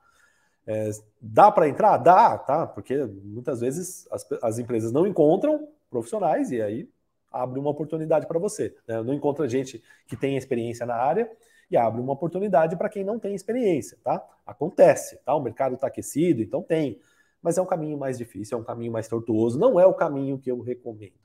É, 0.65 0.89
dá 1.19 1.51
para 1.51 1.67
entrar? 1.67 1.97
Dá, 1.97 2.37
tá? 2.37 2.67
Porque 2.67 3.03
muitas 3.03 3.61
vezes 3.61 4.07
as, 4.11 4.27
as, 4.41 4.59
empresas 4.59 4.91
não 4.91 5.07
encontram 5.07 5.67
profissionais 5.89 6.51
e 6.51 6.61
aí 6.61 6.89
abre 7.31 7.59
uma 7.59 7.69
oportunidade 7.69 8.27
para 8.27 8.39
você. 8.39 8.75
Né? 8.87 9.01
Não 9.01 9.13
encontra 9.13 9.47
gente 9.47 9.81
que 10.07 10.15
tem 10.15 10.37
experiência 10.37 10.85
na 10.85 10.95
área 10.95 11.29
e 11.69 11.77
abre 11.77 12.01
uma 12.01 12.13
oportunidade 12.13 12.75
para 12.75 12.89
quem 12.89 13.03
não 13.03 13.17
tem 13.17 13.33
experiência, 13.33 13.97
tá? 14.03 14.21
Acontece, 14.45 15.17
tá? 15.23 15.33
O 15.33 15.41
mercado 15.41 15.75
está 15.75 15.87
aquecido, 15.87 16.41
então 16.41 16.61
tem 16.61 16.99
mas 17.41 17.57
é 17.57 17.61
um 17.61 17.65
caminho 17.65 17.97
mais 17.97 18.17
difícil, 18.17 18.57
é 18.57 18.61
um 18.61 18.63
caminho 18.63 18.91
mais 18.91 19.07
tortuoso, 19.07 19.57
não 19.57 19.79
é 19.79 19.85
o 19.85 19.93
caminho 19.93 20.37
que 20.37 20.51
eu 20.51 20.61
recomendo. 20.61 21.19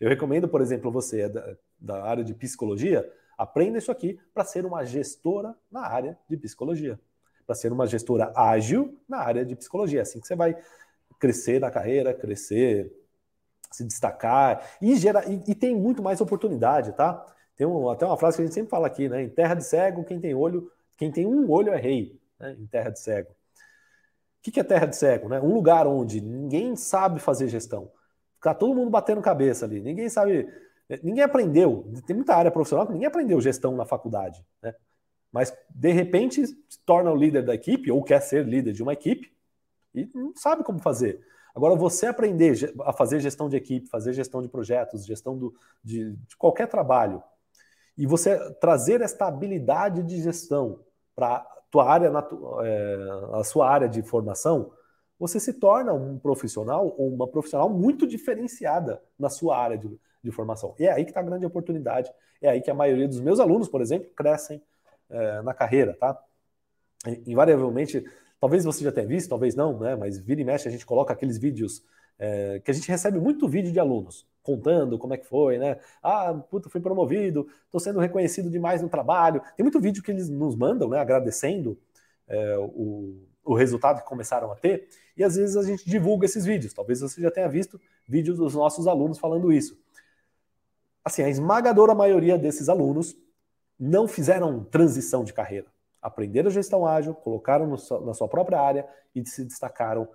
Eu 0.00 0.08
recomendo, 0.08 0.48
por 0.48 0.60
exemplo, 0.60 0.90
você 0.92 1.28
da, 1.28 1.56
da 1.80 2.04
área 2.04 2.22
de 2.22 2.34
psicologia, 2.34 3.10
aprenda 3.36 3.78
isso 3.78 3.90
aqui 3.90 4.18
para 4.32 4.44
ser 4.44 4.64
uma 4.64 4.84
gestora 4.84 5.54
na 5.70 5.80
área 5.80 6.16
de 6.28 6.36
psicologia, 6.36 7.00
para 7.46 7.54
ser 7.54 7.72
uma 7.72 7.86
gestora 7.86 8.32
ágil 8.34 8.98
na 9.08 9.18
área 9.18 9.44
de 9.44 9.54
psicologia. 9.54 10.00
É 10.00 10.02
assim 10.02 10.20
que 10.20 10.26
você 10.26 10.34
vai 10.34 10.56
crescer 11.18 11.60
na 11.60 11.70
carreira, 11.70 12.12
crescer, 12.12 12.92
se 13.70 13.84
destacar 13.84 14.62
e 14.80 14.96
gerar 14.96 15.30
e, 15.30 15.42
e 15.46 15.54
tem 15.54 15.74
muito 15.74 16.02
mais 16.02 16.20
oportunidade, 16.20 16.92
tá? 16.92 17.24
Tem 17.56 17.66
um, 17.66 17.88
até 17.88 18.04
uma 18.04 18.16
frase 18.16 18.36
que 18.36 18.42
a 18.42 18.46
gente 18.46 18.54
sempre 18.54 18.70
fala 18.70 18.86
aqui, 18.86 19.08
né? 19.08 19.22
Em 19.22 19.28
terra 19.28 19.54
de 19.54 19.64
cego, 19.64 20.04
quem 20.04 20.20
tem 20.20 20.34
olho, 20.34 20.70
quem 20.96 21.10
tem 21.10 21.26
um 21.26 21.50
olho 21.50 21.72
é 21.72 21.76
rei, 21.78 22.20
né? 22.38 22.56
Em 22.58 22.66
terra 22.66 22.90
de 22.90 23.00
cego 23.00 23.36
que, 24.46 24.52
que 24.52 24.60
é 24.60 24.64
terra 24.64 24.86
de 24.86 24.94
cego? 24.94 25.28
Né? 25.28 25.40
Um 25.40 25.52
lugar 25.52 25.88
onde 25.88 26.20
ninguém 26.20 26.76
sabe 26.76 27.18
fazer 27.18 27.48
gestão. 27.48 27.90
Ficar 28.36 28.54
todo 28.54 28.76
mundo 28.76 28.90
batendo 28.90 29.20
cabeça 29.20 29.64
ali. 29.64 29.80
Ninguém 29.80 30.08
sabe. 30.08 30.48
Ninguém 31.02 31.24
aprendeu. 31.24 31.92
Tem 32.06 32.14
muita 32.14 32.36
área 32.36 32.50
profissional 32.50 32.86
que 32.86 32.92
ninguém 32.92 33.08
aprendeu 33.08 33.40
gestão 33.40 33.74
na 33.74 33.84
faculdade. 33.84 34.44
Né? 34.62 34.72
Mas, 35.36 35.54
de 35.68 35.92
repente, 35.92 36.46
se 36.46 36.56
torna 36.86 37.12
o 37.12 37.14
líder 37.14 37.44
da 37.44 37.54
equipe 37.54 37.92
ou 37.92 38.02
quer 38.02 38.22
ser 38.22 38.46
líder 38.46 38.72
de 38.72 38.82
uma 38.82 38.94
equipe 38.94 39.30
e 39.94 40.08
não 40.14 40.34
sabe 40.34 40.64
como 40.64 40.78
fazer. 40.78 41.20
Agora, 41.54 41.76
você 41.76 42.06
aprender 42.06 42.72
a 42.80 42.90
fazer 42.90 43.20
gestão 43.20 43.46
de 43.46 43.54
equipe, 43.54 43.86
fazer 43.86 44.14
gestão 44.14 44.40
de 44.40 44.48
projetos, 44.48 45.04
gestão 45.04 45.36
do, 45.36 45.54
de, 45.84 46.12
de 46.12 46.36
qualquer 46.38 46.68
trabalho, 46.68 47.22
e 47.98 48.06
você 48.06 48.50
trazer 48.54 49.02
esta 49.02 49.26
habilidade 49.26 50.02
de 50.02 50.22
gestão 50.22 50.80
para 51.14 51.46
tua 51.70 51.86
área, 51.86 52.10
é, 52.62 52.96
a 53.34 53.44
sua 53.44 53.68
área 53.68 53.90
de 53.90 54.02
formação, 54.02 54.72
você 55.18 55.38
se 55.38 55.52
torna 55.52 55.92
um 55.92 56.18
profissional 56.18 56.94
ou 56.96 57.12
uma 57.12 57.28
profissional 57.28 57.68
muito 57.68 58.06
diferenciada 58.06 59.02
na 59.18 59.28
sua 59.28 59.58
área 59.58 59.76
de, 59.76 60.00
de 60.24 60.30
formação. 60.30 60.74
E 60.78 60.86
é 60.86 60.92
aí 60.92 61.04
que 61.04 61.10
está 61.10 61.20
a 61.20 61.24
grande 61.24 61.44
oportunidade. 61.44 62.10
É 62.40 62.48
aí 62.48 62.62
que 62.62 62.70
a 62.70 62.74
maioria 62.74 63.06
dos 63.06 63.20
meus 63.20 63.38
alunos, 63.38 63.68
por 63.68 63.82
exemplo, 63.82 64.08
crescem 64.16 64.62
é, 65.10 65.42
na 65.42 65.54
carreira, 65.54 65.94
tá? 65.94 66.18
invariavelmente, 67.26 68.04
talvez 68.40 68.64
você 68.64 68.84
já 68.84 68.92
tenha 68.92 69.06
visto, 69.06 69.28
talvez 69.28 69.54
não, 69.54 69.78
né? 69.78 69.94
Mas 69.94 70.18
vira 70.18 70.40
e 70.40 70.44
mexe 70.44 70.68
a 70.68 70.70
gente 70.70 70.86
coloca 70.86 71.12
aqueles 71.12 71.38
vídeos 71.38 71.84
é, 72.18 72.60
que 72.64 72.70
a 72.70 72.74
gente 72.74 72.88
recebe 72.88 73.18
muito 73.18 73.48
vídeo 73.48 73.72
de 73.72 73.78
alunos 73.78 74.26
contando 74.42 74.98
como 74.98 75.12
é 75.12 75.16
que 75.16 75.26
foi, 75.26 75.58
né? 75.58 75.78
Ah, 76.02 76.32
puta, 76.32 76.68
fui 76.68 76.80
promovido, 76.80 77.48
estou 77.64 77.80
sendo 77.80 77.98
reconhecido 77.98 78.48
demais 78.48 78.80
no 78.80 78.88
trabalho. 78.88 79.42
Tem 79.56 79.64
muito 79.64 79.80
vídeo 79.80 80.02
que 80.02 80.10
eles 80.10 80.28
nos 80.28 80.54
mandam, 80.54 80.88
né? 80.88 80.98
Agradecendo 80.98 81.76
é, 82.28 82.56
o, 82.58 83.16
o 83.44 83.54
resultado 83.54 84.02
que 84.02 84.08
começaram 84.08 84.50
a 84.52 84.54
ter. 84.54 84.88
E 85.16 85.24
às 85.24 85.34
vezes 85.34 85.56
a 85.56 85.64
gente 85.64 85.88
divulga 85.88 86.26
esses 86.26 86.44
vídeos. 86.44 86.72
Talvez 86.72 87.00
você 87.00 87.20
já 87.20 87.30
tenha 87.30 87.48
visto 87.48 87.80
vídeos 88.06 88.38
dos 88.38 88.54
nossos 88.54 88.86
alunos 88.86 89.18
falando 89.18 89.52
isso. 89.52 89.76
Assim, 91.04 91.22
a 91.22 91.28
esmagadora 91.28 91.94
maioria 91.94 92.38
desses 92.38 92.68
alunos 92.68 93.16
não 93.78 94.08
fizeram 94.08 94.64
transição 94.64 95.24
de 95.24 95.32
carreira. 95.32 95.66
Aprenderam 96.00 96.50
gestão 96.50 96.86
ágil, 96.86 97.14
colocaram 97.14 97.66
na 97.68 98.14
sua 98.14 98.28
própria 98.28 98.60
área 98.60 98.88
e 99.14 99.26
se 99.26 99.44
destacaram, 99.44 100.08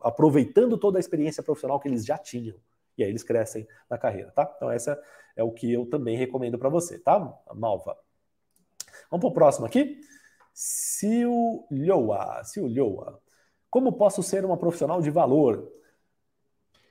aproveitando 0.00 0.76
toda 0.76 0.98
a 0.98 1.00
experiência 1.00 1.42
profissional 1.42 1.78
que 1.78 1.88
eles 1.88 2.04
já 2.04 2.18
tinham. 2.18 2.56
E 2.96 3.04
aí 3.04 3.10
eles 3.10 3.22
crescem 3.22 3.66
na 3.88 3.96
carreira, 3.96 4.32
tá? 4.32 4.52
Então, 4.56 4.70
essa 4.70 5.00
é 5.36 5.42
o 5.42 5.52
que 5.52 5.72
eu 5.72 5.86
também 5.86 6.16
recomendo 6.16 6.58
para 6.58 6.68
você, 6.68 6.98
tá, 6.98 7.18
Malva? 7.54 7.96
Vamos 9.10 9.22
para 9.22 9.30
o 9.30 9.34
próximo 9.34 9.66
aqui. 9.66 10.00
Silhoa, 10.52 12.42
Silhoa. 12.42 13.20
Como 13.70 13.92
posso 13.92 14.22
ser 14.22 14.44
uma 14.44 14.56
profissional 14.56 15.00
de 15.00 15.10
valor? 15.10 15.70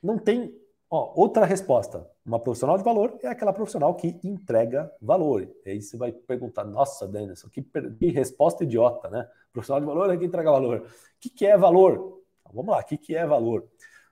Não 0.02 0.18
tem 0.18 0.56
Ó, 0.90 1.14
outra 1.16 1.46
resposta. 1.46 2.10
Uma 2.28 2.40
profissional 2.40 2.78
de 2.78 2.84
valor 2.84 3.18
é 3.24 3.28
aquela 3.30 3.54
profissional 3.54 3.96
que 3.96 4.20
entrega 4.22 4.92
valor. 5.02 5.50
E 5.66 5.70
aí 5.70 5.82
você 5.82 5.96
vai 5.96 6.12
perguntar, 6.12 6.66
nossa, 6.66 7.08
Denison, 7.08 7.48
que, 7.48 7.62
que 7.62 8.08
resposta 8.12 8.66
idiota, 8.66 9.10
né? 9.10 9.26
Profissional 9.54 9.80
de 9.80 9.88
valor 9.88 10.14
é 10.14 10.18
que 10.18 10.26
entrega 10.26 10.52
valor. 10.52 10.80
O 10.82 10.86
que, 11.22 11.30
que 11.30 11.46
é 11.46 11.58
valor? 11.58 12.22
Então, 12.42 12.52
vamos 12.54 12.72
lá, 12.72 12.82
o 12.82 12.84
que, 12.84 12.98
que 12.98 13.16
é 13.16 13.26
valor? 13.26 13.66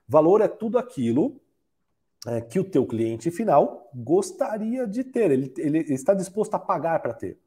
Valor 0.08 0.40
é 0.40 0.48
tudo 0.48 0.78
aquilo 0.78 1.38
é, 2.26 2.40
que 2.40 2.58
o 2.58 2.64
teu 2.64 2.86
cliente 2.86 3.30
final 3.30 3.90
gostaria 3.94 4.86
de 4.86 5.04
ter, 5.04 5.30
ele, 5.30 5.52
ele 5.58 5.78
está 5.92 6.14
disposto 6.14 6.54
a 6.54 6.58
pagar 6.58 7.00
para 7.02 7.12
ter. 7.12 7.38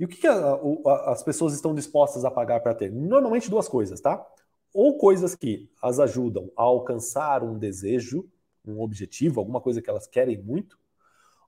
E 0.00 0.04
o 0.06 0.08
que, 0.08 0.16
que 0.16 0.26
a, 0.26 0.32
a, 0.32 1.12
as 1.12 1.22
pessoas 1.22 1.52
estão 1.52 1.74
dispostas 1.74 2.24
a 2.24 2.30
pagar 2.30 2.60
para 2.60 2.74
ter? 2.74 2.90
Normalmente 2.90 3.50
duas 3.50 3.68
coisas, 3.68 4.00
tá? 4.00 4.24
ou 4.72 4.98
coisas 4.98 5.34
que 5.34 5.70
as 5.82 5.98
ajudam 5.98 6.50
a 6.56 6.62
alcançar 6.62 7.42
um 7.42 7.58
desejo, 7.58 8.28
um 8.66 8.80
objetivo, 8.80 9.40
alguma 9.40 9.60
coisa 9.60 9.80
que 9.80 9.88
elas 9.88 10.06
querem 10.06 10.38
muito, 10.38 10.78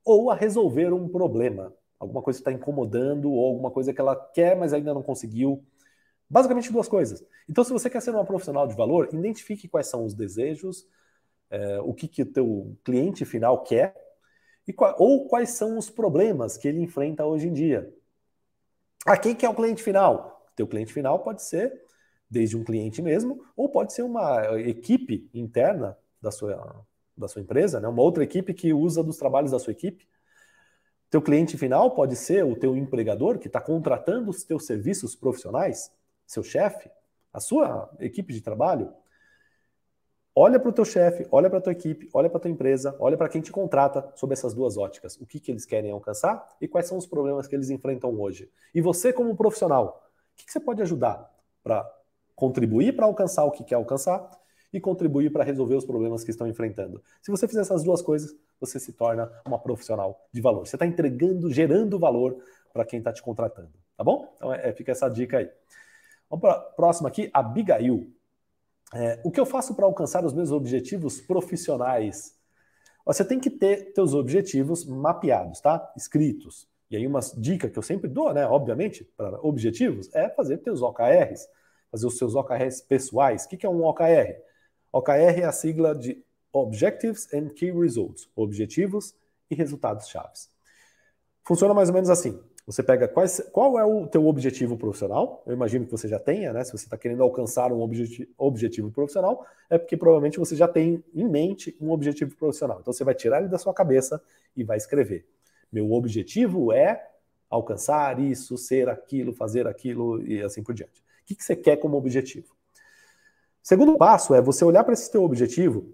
ou 0.04 0.30
a 0.30 0.34
resolver 0.34 0.92
um 0.92 1.08
problema, 1.08 1.74
alguma 1.98 2.22
coisa 2.22 2.38
que 2.38 2.48
está 2.48 2.52
incomodando, 2.52 3.30
ou 3.30 3.46
alguma 3.46 3.70
coisa 3.70 3.92
que 3.92 4.00
ela 4.00 4.16
quer, 4.16 4.56
mas 4.56 4.72
ainda 4.72 4.94
não 4.94 5.02
conseguiu. 5.02 5.64
Basicamente 6.28 6.72
duas 6.72 6.88
coisas. 6.88 7.24
Então, 7.48 7.64
se 7.64 7.72
você 7.72 7.90
quer 7.90 8.00
ser 8.00 8.10
uma 8.10 8.24
profissional 8.24 8.66
de 8.66 8.74
valor, 8.74 9.08
identifique 9.12 9.68
quais 9.68 9.88
são 9.88 10.04
os 10.04 10.14
desejos, 10.14 10.86
é, 11.50 11.80
o 11.80 11.92
que, 11.92 12.06
que 12.06 12.22
o 12.22 12.32
teu 12.32 12.76
cliente 12.84 13.24
final 13.24 13.62
quer, 13.62 13.94
e 14.66 14.74
ou 14.98 15.26
quais 15.26 15.50
são 15.50 15.76
os 15.76 15.90
problemas 15.90 16.56
que 16.56 16.68
ele 16.68 16.80
enfrenta 16.80 17.24
hoje 17.26 17.48
em 17.48 17.52
dia. 17.52 17.92
Ah, 19.04 19.16
quem 19.16 19.34
que 19.34 19.44
é 19.44 19.48
o 19.48 19.54
cliente 19.54 19.82
final? 19.82 20.46
Teu 20.54 20.66
cliente 20.66 20.92
final 20.92 21.18
pode 21.20 21.42
ser 21.42 21.82
desde 22.30 22.56
um 22.56 22.62
cliente 22.62 23.02
mesmo, 23.02 23.44
ou 23.56 23.68
pode 23.68 23.92
ser 23.92 24.02
uma 24.02 24.60
equipe 24.60 25.28
interna 25.34 25.98
da 26.22 26.30
sua, 26.30 26.84
da 27.20 27.28
sua 27.28 27.42
empresa, 27.42 27.78
né? 27.78 27.87
uma 27.87 28.02
outra 28.02 28.24
equipe 28.24 28.54
que 28.54 28.72
usa 28.72 29.02
dos 29.02 29.16
trabalhos 29.16 29.50
da 29.50 29.59
sua 29.59 29.72
equipe. 29.72 30.09
Teu 31.09 31.20
cliente 31.20 31.59
final 31.59 31.90
pode 31.92 32.16
ser 32.16 32.44
o 32.44 32.56
teu 32.56 32.76
empregador 32.76 33.38
que 33.38 33.48
está 33.48 33.61
contratando 33.61 34.30
os 34.30 34.44
teus 34.44 34.64
serviços 34.64 35.14
profissionais, 35.14 35.92
seu 36.26 36.42
chefe, 36.42 36.90
a 37.33 37.40
sua 37.40 37.90
equipe 37.98 38.33
de 38.33 38.40
trabalho. 38.40 38.92
Olha 40.35 40.61
para 40.61 40.70
o 40.70 40.72
teu 40.72 40.85
chefe, 40.85 41.26
olha 41.33 41.50
para 41.50 41.59
a 41.59 41.62
tua 41.62 41.72
equipe, 41.72 42.09
olha 42.14 42.30
para 42.30 42.38
a 42.38 42.40
tua 42.40 42.50
empresa, 42.50 42.96
olha 43.00 43.16
para 43.16 43.28
quem 43.28 43.40
te 43.40 43.50
contrata 43.50 44.12
sob 44.14 44.33
essas 44.33 44.54
duas 44.54 44.76
óticas. 44.76 45.16
O 45.16 45.26
que, 45.26 45.40
que 45.40 45.50
eles 45.50 45.66
querem 45.66 45.90
alcançar 45.90 46.46
e 46.61 46.68
quais 46.68 46.87
são 46.87 46.96
os 46.96 47.06
problemas 47.06 47.48
que 47.48 47.54
eles 47.54 47.70
enfrentam 47.70 48.18
hoje. 48.18 48.48
E 48.72 48.80
você, 48.80 49.12
como 49.12 49.37
profissional, 49.37 50.09
o 50.33 50.37
que, 50.37 50.46
que 50.46 50.52
você 50.52 50.61
pode 50.61 50.80
ajudar 50.80 51.28
para 51.62 51.85
contribuir 52.37 52.96
para 52.96 53.04
alcançar 53.04 53.44
o 53.44 53.50
que 53.50 53.62
quer 53.62 53.74
alcançar 53.74 54.30
e 54.72 54.80
contribuir 54.80 55.33
para 55.33 55.44
resolver 55.44 55.74
os 55.74 55.85
problemas 55.85 56.22
que 56.22 56.30
estão 56.30 56.46
enfrentando. 56.46 57.02
Se 57.20 57.30
você 57.30 57.46
fizer 57.48 57.61
essas 57.61 57.83
duas 57.83 58.02
coisas, 58.02 58.35
você 58.61 58.78
se 58.78 58.92
torna 58.92 59.30
uma 59.46 59.59
profissional 59.59 60.26
de 60.33 60.40
valor. 60.40 60.66
Você 60.66 60.76
está 60.76 60.87
entregando, 60.87 61.50
gerando 61.50 61.98
valor 61.98 62.37
para 62.72 62.85
quem 62.85 62.98
está 62.98 63.12
te 63.12 63.22
contratando, 63.22 63.72
tá 63.96 64.04
bom? 64.04 64.33
Então 64.37 64.52
é, 64.52 64.72
fica 64.72 64.92
essa 64.92 65.09
dica 65.09 65.38
aí. 65.38 65.50
Vamos 66.28 66.40
para 66.40 66.52
a 66.52 66.61
próxima 66.61 67.09
aqui, 67.09 67.28
Abigail. 67.33 68.12
É, 68.94 69.20
o 69.24 69.30
que 69.30 69.40
eu 69.40 69.46
faço 69.46 69.74
para 69.74 69.87
alcançar 69.87 70.24
os 70.24 70.33
meus 70.33 70.52
objetivos 70.52 71.20
profissionais? 71.20 72.38
Você 73.04 73.24
tem 73.24 73.40
que 73.40 73.50
ter 73.50 73.92
seus 73.94 74.14
objetivos 74.14 74.85
mapeados, 74.85 75.61
tá? 75.61 75.92
Escritos. 75.96 76.68
E 76.90 76.96
aí 76.96 77.06
uma 77.06 77.20
dica 77.37 77.68
que 77.68 77.78
eu 77.78 77.83
sempre 77.83 78.09
dou, 78.09 78.33
né, 78.33 78.46
obviamente, 78.46 79.04
para 79.16 79.40
objetivos, 79.40 80.12
é 80.14 80.28
fazer 80.28 80.59
teus 80.59 80.83
OKRs 80.83 81.48
fazer 81.90 82.06
os 82.06 82.16
seus 82.16 82.35
OKRs 82.35 82.80
pessoais. 82.83 83.44
O 83.44 83.48
que 83.48 83.66
é 83.66 83.68
um 83.68 83.85
OKR? 83.85 84.40
OKR 84.92 85.40
é 85.40 85.44
a 85.44 85.53
sigla 85.53 85.94
de 85.94 86.22
Objectives 86.53 87.33
and 87.33 87.48
Key 87.50 87.70
Results, 87.70 88.29
objetivos 88.35 89.14
e 89.50 89.55
resultados 89.55 90.09
chaves. 90.09 90.48
Funciona 91.44 91.72
mais 91.74 91.88
ou 91.88 91.94
menos 91.94 92.11
assim. 92.11 92.40
Você 92.66 92.83
pega 92.83 93.09
quais, 93.09 93.40
qual 93.53 93.79
é 93.79 93.85
o 93.85 94.07
teu 94.07 94.26
objetivo 94.26 94.76
profissional. 94.76 95.42
Eu 95.46 95.55
imagino 95.55 95.85
que 95.85 95.90
você 95.90 96.07
já 96.07 96.18
tenha, 96.18 96.53
né? 96.53 96.62
Se 96.62 96.70
você 96.70 96.85
está 96.85 96.96
querendo 96.96 97.22
alcançar 97.22 97.72
um 97.72 97.81
objeti 97.81 98.29
objetivo 98.37 98.90
profissional, 98.90 99.44
é 99.68 99.79
porque 99.79 99.96
provavelmente 99.96 100.38
você 100.38 100.55
já 100.55 100.68
tem 100.68 101.03
em 101.14 101.29
mente 101.29 101.76
um 101.81 101.90
objetivo 101.90 102.37
profissional. 102.37 102.79
Então 102.81 102.92
você 102.92 103.03
vai 103.03 103.14
tirar 103.14 103.40
ele 103.40 103.48
da 103.48 103.59
sua 103.59 103.74
cabeça 103.74 104.22
e 104.57 104.62
vai 104.62 104.76
escrever. 104.76 105.26
Meu 105.72 105.90
objetivo 105.92 106.72
é 106.72 107.09
alcançar 107.48 108.20
isso, 108.20 108.57
ser 108.57 108.88
aquilo, 108.88 109.33
fazer 109.33 109.66
aquilo 109.66 110.22
e 110.22 110.42
assim 110.42 110.62
por 110.62 110.74
diante 110.74 111.03
que, 111.31 111.37
que 111.37 111.44
você 111.44 111.55
quer 111.55 111.76
como 111.76 111.96
objetivo. 111.96 112.48
Segundo 113.62 113.96
passo 113.96 114.34
é 114.34 114.40
você 114.40 114.64
olhar 114.64 114.84
para 114.84 114.94
esse 114.94 115.10
teu 115.10 115.22
objetivo, 115.22 115.92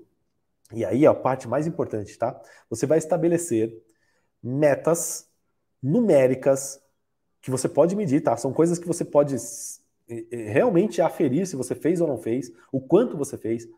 e 0.72 0.84
aí 0.84 1.06
a 1.06 1.14
parte 1.14 1.46
mais 1.46 1.66
importante, 1.66 2.16
tá? 2.18 2.40
Você 2.68 2.86
vai 2.86 2.98
estabelecer 2.98 3.76
metas 4.42 5.28
numéricas 5.82 6.80
que 7.40 7.50
você 7.50 7.68
pode 7.68 7.94
medir, 7.94 8.22
tá? 8.22 8.36
São 8.36 8.52
coisas 8.52 8.78
que 8.78 8.86
você 8.86 9.04
pode 9.04 9.36
realmente 10.30 11.02
aferir 11.02 11.46
se 11.46 11.56
você 11.56 11.74
fez 11.74 12.00
ou 12.00 12.06
não 12.08 12.18
fez, 12.18 12.52
o 12.70 12.80
quanto 12.80 13.16
você 13.16 13.36
fez. 13.36 13.68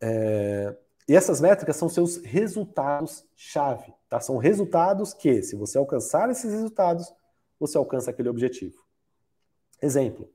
É... 0.00 0.76
E 1.08 1.16
essas 1.16 1.40
métricas 1.40 1.76
são 1.76 1.88
seus 1.88 2.18
resultados-chave, 2.18 3.92
tá? 4.08 4.20
São 4.20 4.36
resultados 4.36 5.12
que, 5.12 5.42
se 5.42 5.56
você 5.56 5.76
alcançar 5.76 6.30
esses 6.30 6.50
resultados, 6.52 7.12
você 7.58 7.76
alcança 7.76 8.10
aquele 8.10 8.28
objetivo. 8.28 8.84
Exemplo, 9.80 10.30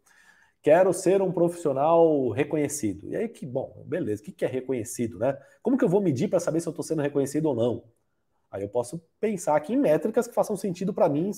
quero 0.61 0.93
ser 0.93 1.21
um 1.21 1.31
profissional 1.31 2.29
reconhecido. 2.29 3.07
E 3.09 3.15
aí 3.15 3.27
que, 3.27 3.45
bom, 3.45 3.83
beleza, 3.85 4.21
o 4.21 4.25
que 4.25 4.45
é 4.45 4.47
reconhecido, 4.47 5.17
né? 5.17 5.37
Como 5.61 5.77
que 5.77 5.83
eu 5.83 5.89
vou 5.89 6.01
medir 6.01 6.27
para 6.27 6.39
saber 6.39 6.59
se 6.59 6.67
eu 6.67 6.71
estou 6.71 6.83
sendo 6.83 7.01
reconhecido 7.01 7.45
ou 7.45 7.55
não? 7.55 7.83
Aí 8.51 8.63
eu 8.63 8.69
posso 8.69 9.01
pensar 9.19 9.55
aqui 9.55 9.73
em 9.73 9.77
métricas 9.77 10.27
que 10.27 10.33
façam 10.33 10.55
sentido 10.55 10.93
para 10.93 11.09
mim 11.09 11.31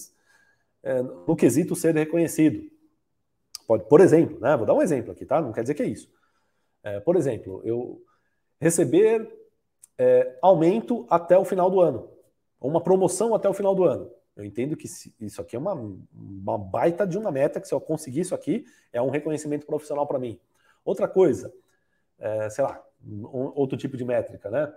é, 0.84 1.02
no 1.02 1.36
quesito 1.36 1.76
ser 1.76 1.96
reconhecido. 1.96 2.70
Pode, 3.68 3.86
por 3.86 4.02
exemplo, 4.02 4.40
né? 4.40 4.56
Vou 4.58 4.66
dar 4.66 4.74
um 4.74 4.82
exemplo 4.82 5.12
aqui, 5.12 5.26
tá? 5.26 5.42
Não 5.42 5.52
quer 5.52 5.62
dizer 5.62 5.74
que 5.74 5.84
é 5.84 5.88
isso. 5.88 6.12
É, 6.84 7.00
por 7.00 7.16
exemplo, 7.16 7.62
eu 7.64 8.02
receber 8.60 9.32
é, 9.98 10.38
aumento 10.42 11.06
até 11.10 11.38
o 11.38 11.46
final 11.46 11.70
do 11.70 11.82
ano, 11.82 12.10
uma 12.60 12.82
promoção 12.82 13.36
até 13.36 13.48
o 13.50 13.54
final 13.54 13.76
do 13.76 13.84
ano. 13.84 14.10
Eu 14.40 14.46
entendo 14.46 14.78
que 14.78 14.88
isso 15.20 15.42
aqui 15.42 15.58
é 15.58 15.60
uma, 15.60 15.74
uma 16.14 16.58
baita 16.58 17.06
de 17.06 17.18
uma 17.18 17.30
meta, 17.30 17.60
que 17.60 17.68
se 17.68 17.74
eu 17.74 17.82
conseguir 17.82 18.22
isso 18.22 18.34
aqui, 18.34 18.66
é 18.94 19.02
um 19.02 19.10
reconhecimento 19.10 19.66
profissional 19.66 20.08
para 20.08 20.18
mim. 20.18 20.40
Outra 20.86 21.10
coisa, 21.10 21.54
é, 22.18 22.50
sei 22.50 22.64
lá, 22.64 22.82
um, 23.06 23.52
outro 23.54 23.78
tipo 23.78 23.98
de 23.98 24.06
métrica, 24.06 24.50
né? 24.50 24.74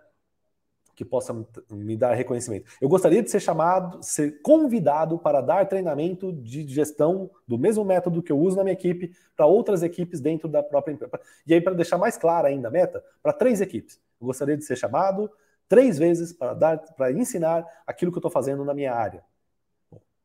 Que 0.96 1.04
possa 1.04 1.32
me 1.70 1.96
dar 1.96 2.12
reconhecimento. 2.14 2.72
Eu 2.80 2.88
gostaria 2.88 3.22
de 3.22 3.30
ser 3.30 3.38
chamado, 3.38 4.02
ser 4.02 4.42
convidado 4.42 5.16
para 5.16 5.40
dar 5.40 5.68
treinamento 5.68 6.32
de 6.32 6.66
gestão 6.66 7.30
do 7.46 7.56
mesmo 7.56 7.84
método 7.84 8.20
que 8.20 8.32
eu 8.32 8.38
uso 8.38 8.56
na 8.56 8.64
minha 8.64 8.74
equipe 8.74 9.14
para 9.36 9.46
outras 9.46 9.84
equipes 9.84 10.20
dentro 10.20 10.48
da 10.48 10.60
própria 10.60 10.92
empresa. 10.92 11.20
E 11.46 11.54
aí, 11.54 11.60
para 11.60 11.74
deixar 11.74 11.98
mais 11.98 12.16
clara 12.16 12.48
ainda 12.48 12.66
a 12.66 12.70
meta, 12.70 13.02
para 13.22 13.32
três 13.32 13.60
equipes. 13.60 14.00
Eu 14.20 14.26
gostaria 14.26 14.56
de 14.56 14.64
ser 14.64 14.76
chamado 14.76 15.30
três 15.68 15.98
vezes 15.98 16.32
para 16.32 16.52
dar, 16.52 16.78
para 16.78 17.12
ensinar 17.12 17.64
aquilo 17.86 18.10
que 18.10 18.18
eu 18.18 18.20
estou 18.20 18.30
fazendo 18.30 18.64
na 18.64 18.74
minha 18.74 18.92
área. 18.92 19.24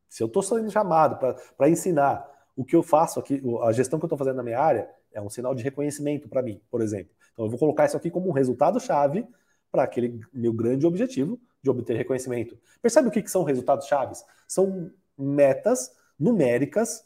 Se 0.10 0.24
eu 0.24 0.28
estou 0.28 0.42
sendo 0.42 0.70
chamado 0.72 1.18
para 1.58 1.70
ensinar 1.70 2.26
o 2.56 2.66
que 2.66 2.76
eu 2.76 2.82
faço 2.82 3.20
aqui, 3.20 3.42
a 3.62 3.72
gestão 3.72 4.00
que 4.00 4.06
eu 4.06 4.08
estou 4.08 4.18
fazendo 4.18 4.38
na 4.38 4.44
minha 4.44 4.60
área, 4.60 4.90
é 5.12 5.22
um 5.22 5.30
sinal 5.30 5.54
de 5.54 5.64
reconhecimento 5.64 6.28
para 6.28 6.42
mim, 6.42 6.62
por 6.70 6.82
exemplo. 6.82 7.14
Então 7.34 7.46
eu 7.46 7.50
vou 7.50 7.60
colocar 7.60 7.86
isso 7.86 7.98
aqui 7.98 8.10
como 8.10 8.30
um 8.30 8.32
resultado-chave 8.32 9.28
para 9.72 9.84
aquele 9.84 10.20
meu 10.34 10.54
grande 10.54 10.86
objetivo 10.86 11.40
de 11.62 11.70
obter 11.70 11.96
reconhecimento. 11.96 12.58
Percebe 12.82 13.08
o 13.08 13.12
que, 13.12 13.22
que 13.22 13.32
são 13.32 13.44
resultados 13.44 13.88
chaves? 13.88 14.24
São 14.48 14.92
metas 15.18 15.92
numéricas 16.20 17.06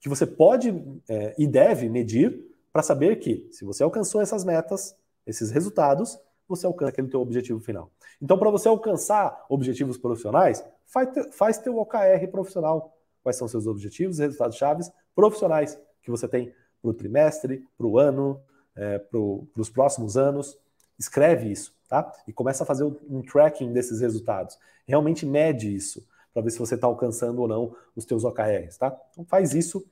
que 0.00 0.08
você 0.08 0.26
pode 0.26 0.70
é, 1.08 1.34
e 1.38 1.46
deve 1.46 1.88
medir 1.88 2.46
para 2.72 2.82
saber 2.82 3.16
que, 3.16 3.48
se 3.50 3.64
você 3.64 3.82
alcançou 3.82 4.20
essas 4.20 4.44
metas, 4.44 4.94
esses 5.26 5.50
resultados, 5.50 6.18
você 6.46 6.66
alcança 6.66 6.90
aquele 6.90 7.08
teu 7.08 7.20
objetivo 7.20 7.58
final. 7.58 7.90
Então, 8.20 8.38
para 8.38 8.50
você 8.50 8.68
alcançar 8.68 9.44
objetivos 9.48 9.98
profissionais, 9.98 10.64
faz, 10.86 11.08
faz 11.32 11.58
teu 11.58 11.78
OKR 11.78 12.26
profissional. 12.30 12.96
Quais 13.22 13.36
são 13.36 13.48
seus 13.48 13.66
objetivos 13.66 14.18
resultados 14.18 14.56
chaves 14.56 14.90
profissionais 15.14 15.78
que 16.02 16.10
você 16.10 16.28
tem 16.28 16.54
para 16.80 16.90
o 16.90 16.94
trimestre, 16.94 17.66
para 17.76 17.86
o 17.86 17.98
ano, 17.98 18.40
é, 18.76 18.98
para 18.98 19.18
os 19.18 19.70
próximos 19.70 20.16
anos. 20.16 20.58
Escreve 20.98 21.50
isso, 21.50 21.74
tá? 21.88 22.12
E 22.26 22.32
começa 22.32 22.62
a 22.62 22.66
fazer 22.66 22.84
um 22.84 23.22
tracking 23.22 23.72
desses 23.72 24.00
resultados. 24.00 24.58
Realmente 24.86 25.26
mede 25.26 25.74
isso 25.74 26.06
para 26.32 26.42
ver 26.42 26.50
se 26.50 26.58
você 26.58 26.74
está 26.74 26.86
alcançando 26.86 27.40
ou 27.40 27.48
não 27.48 27.74
os 27.94 28.04
teus 28.04 28.24
OKRs, 28.24 28.76
tá? 28.78 28.96
Então 29.12 29.24
faz 29.24 29.54
isso 29.54 29.84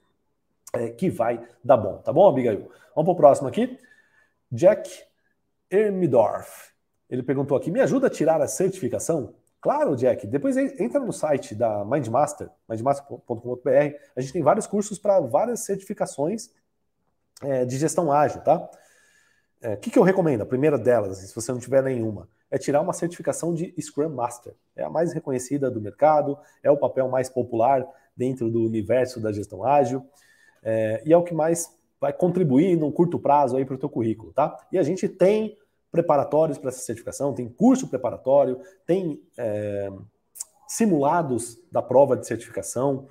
é, 0.73 0.91
que 0.91 1.11
vai 1.11 1.43
dar 1.63 1.77
bom, 1.77 1.99
tá 1.99 2.13
bom, 2.13 2.29
Abigail? 2.29 2.71
Vamos 2.95 3.07
para 3.07 3.13
o 3.13 3.17
próximo 3.17 3.49
aqui. 3.49 3.79
Jack 4.53 4.91
Ermidorf. 5.71 6.74
Ele 7.09 7.23
perguntou 7.23 7.57
aqui: 7.57 7.71
me 7.71 7.81
ajuda 7.81 8.07
a 8.07 8.11
tirar 8.11 8.41
a 8.41 8.47
certificação? 8.47 9.35
Claro, 9.61 9.97
Jack. 9.97 10.27
Depois 10.27 10.57
entra 10.57 11.01
no 11.01 11.13
site 11.13 11.55
da 11.55 11.85
Mindmaster, 11.85 12.51
mindmaster.com.br. 12.69 13.71
A 14.15 14.21
gente 14.21 14.33
tem 14.33 14.43
vários 14.43 14.67
cursos 14.67 14.99
para 14.99 15.21
várias 15.21 15.61
certificações 15.61 16.51
é, 17.43 17.65
de 17.65 17.79
gestão 17.79 18.13
ágil, 18.13 18.43
tá? 18.43 18.59
O 18.59 18.69
é, 19.63 19.77
que, 19.77 19.91
que 19.91 19.99
eu 19.99 20.03
recomendo? 20.03 20.43
A 20.43 20.47
primeira 20.47 20.79
delas, 20.79 21.19
se 21.19 21.35
você 21.35 21.51
não 21.51 21.59
tiver 21.59 21.83
nenhuma, 21.83 22.29
é 22.51 22.59
tirar 22.59 22.83
uma 22.83 22.93
certificação 22.93 23.55
de 23.55 23.75
Scrum 23.81 24.11
Master. 24.11 24.55
É 24.77 24.85
a 24.85 24.91
mais 24.91 25.13
reconhecida 25.13 25.71
do 25.71 25.81
mercado, 25.81 26.39
é 26.63 26.71
o 26.71 26.77
papel 26.77 27.09
mais 27.09 27.31
popular 27.31 27.87
dentro 28.15 28.51
do 28.51 28.63
universo 28.63 29.19
da 29.19 29.33
gestão 29.33 29.65
ágil 29.65 30.07
é, 30.63 31.03
e 31.05 31.13
é 31.13 31.17
o 31.17 31.23
que 31.23 31.35
mais 31.35 31.75
vai 32.01 32.13
contribuir 32.13 32.77
no 32.77 32.93
curto 32.93 33.19
prazo 33.19 33.57
aí 33.57 33.65
para 33.65 33.75
o 33.75 33.79
teu 33.79 33.89
currículo, 33.89 34.33
tá? 34.33 34.57
E 34.71 34.79
a 34.79 34.83
gente 34.83 35.09
tem 35.09 35.57
preparatórios 35.95 36.59
para 36.59 36.71
essa 36.71 36.81
certificação, 36.81 37.33
tem 37.33 37.49
curso 37.49 37.87
preparatório, 37.87 38.61
tem 38.85 39.23
é, 39.39 39.93
simulados 40.67 41.57
da 41.71 41.81
prova 41.81 42.17
de 42.17 42.27
certificação. 42.27 43.09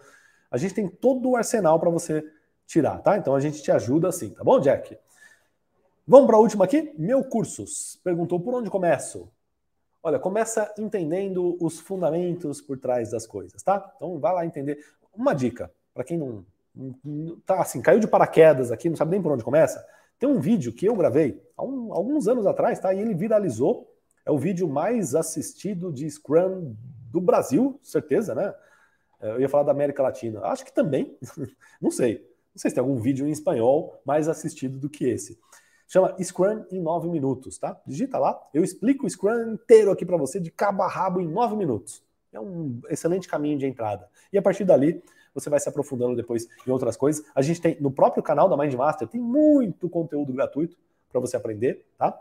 A 0.52 0.58
gente 0.58 0.74
tem 0.74 0.90
todo 0.90 1.30
o 1.30 1.38
arsenal 1.38 1.80
para 1.80 1.90
você 1.90 2.30
tirar, 2.68 3.00
tá? 3.00 3.18
Então 3.18 3.34
a 3.34 3.40
gente 3.40 3.64
te 3.64 3.72
ajuda 3.72 4.10
assim, 4.10 4.32
tá 4.32 4.44
bom, 4.44 4.60
Jack? 4.60 4.98
Vamos 6.06 6.28
para 6.28 6.36
a 6.36 6.40
última 6.40 6.66
aqui? 6.66 6.94
Meu 6.98 7.24
cursos. 7.24 7.98
Perguntou 8.04 8.38
por 8.38 8.54
onde 8.54 8.70
começo? 8.70 9.32
Olha, 10.04 10.20
começa 10.20 10.70
entendendo 10.78 11.56
os 11.62 11.80
fundamentos 11.80 12.60
por 12.60 12.78
trás 12.78 13.12
das 13.12 13.26
coisas, 13.26 13.64
tá? 13.64 13.94
Então 13.96 14.20
vai 14.20 14.34
lá 14.34 14.46
entender. 14.46 14.78
Uma 15.16 15.34
dica, 15.34 15.72
para 15.94 16.04
quem 16.04 16.18
não, 16.18 16.46
não, 16.76 17.40
tá 17.46 17.62
assim, 17.62 17.82
caiu 17.82 18.02
de 18.02 18.08
paraquedas 18.08 18.74
aqui, 18.74 18.90
não 18.90 18.98
sabe 18.98 19.12
nem 19.12 19.22
por 19.22 19.32
onde 19.32 19.44
começa, 19.46 19.86
tem 20.24 20.32
um 20.32 20.40
vídeo 20.40 20.72
que 20.72 20.86
eu 20.86 20.96
gravei 20.96 21.44
há 21.58 21.66
um, 21.66 21.92
alguns 21.92 22.30
anos 22.30 22.48
atrás, 22.48 22.80
tá? 22.80 22.94
E 22.94 23.02
ele 23.02 23.14
viralizou. 23.14 23.94
É 24.26 24.32
o 24.32 24.38
vídeo 24.38 24.70
mais 24.70 25.16
assistido 25.16 25.92
de 25.92 26.10
Scrum 26.10 26.78
do 27.12 27.20
Brasil, 27.20 27.78
certeza, 27.84 28.34
né? 28.34 28.56
É, 29.20 29.32
eu 29.32 29.42
ia 29.42 29.50
falar 29.50 29.64
da 29.64 29.74
América 29.74 30.02
Latina. 30.02 30.40
Acho 30.46 30.64
que 30.64 30.74
também. 30.74 31.18
Não 31.82 31.92
sei. 31.92 32.20
Não 32.56 32.58
sei 32.58 32.72
se 32.72 32.76
tem 32.76 32.82
algum 32.82 32.96
vídeo 33.02 33.28
em 33.28 33.32
espanhol 33.32 34.02
mais 34.06 34.30
assistido 34.30 34.80
do 34.80 34.90
que 34.90 35.04
esse. 35.04 35.38
Chama 35.90 36.16
Scrum 36.24 36.64
em 36.72 36.80
9 36.80 37.10
minutos, 37.10 37.58
tá? 37.58 37.78
Digita 37.86 38.18
lá. 38.18 38.42
Eu 38.54 38.64
explico 38.64 39.06
o 39.06 39.10
Scrum 39.10 39.56
inteiro 39.56 39.92
aqui 39.92 40.06
para 40.06 40.16
você 40.16 40.40
de 40.40 40.52
cabo 40.52 40.84
a 40.84 40.88
rabo 40.88 41.20
em 41.20 41.28
9 41.28 41.58
minutos. 41.58 42.02
É 42.32 42.40
um 42.40 42.80
excelente 42.88 43.28
caminho 43.28 43.58
de 43.58 43.66
entrada. 43.66 44.08
E 44.32 44.38
a 44.38 44.42
partir 44.42 44.64
dali, 44.64 45.04
você 45.34 45.50
vai 45.50 45.60
se 45.60 45.68
aprofundando 45.68 46.16
depois 46.16 46.48
em 46.68 46.72
outras 46.72 46.96
coisas. 46.96 47.26
A 47.34 47.42
gente 47.42 47.62
tem 47.62 47.78
no 47.80 47.92
próprio 47.92 48.22
canal 48.24 48.50
da 48.50 48.58
Mindmaster 48.58 49.08
tem 49.08 49.20
muito 49.20 49.90
conteúdo 49.90 50.32
gratuito 50.34 50.78
para 51.12 51.20
você 51.20 51.38
aprender, 51.38 51.86
tá? 51.98 52.20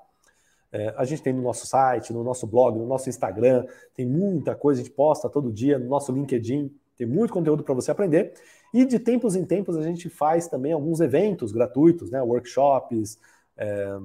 É, 0.71 0.95
a 0.97 1.05
gente 1.05 1.23
tem 1.23 1.33
no 1.33 1.43
nosso 1.43 1.67
site, 1.67 2.13
no 2.13 2.25
nosso 2.25 2.47
blog, 2.47 2.79
no 2.79 2.87
nosso 2.87 3.09
Instagram, 3.09 3.67
tem 3.95 4.07
muita 4.07 4.55
coisa, 4.55 4.81
a 4.81 4.85
gente 4.85 4.95
posta 4.95 5.29
todo 5.29 5.53
dia 5.53 5.79
no 5.79 5.87
nosso 5.87 6.11
LinkedIn, 6.11 6.75
tem 6.97 7.07
muito 7.07 7.33
conteúdo 7.33 7.63
para 7.63 7.75
você 7.75 7.91
aprender. 7.91 8.33
E 8.73 8.87
de 8.87 8.99
tempos 8.99 9.37
em 9.37 9.45
tempos 9.45 9.77
a 9.77 9.83
gente 9.83 10.09
faz 10.09 10.49
também 10.49 10.73
alguns 10.73 11.01
eventos 11.01 11.53
gratuitos, 11.53 12.11
né? 12.11 12.23
Workshops, 12.23 13.19
é, 13.57 13.99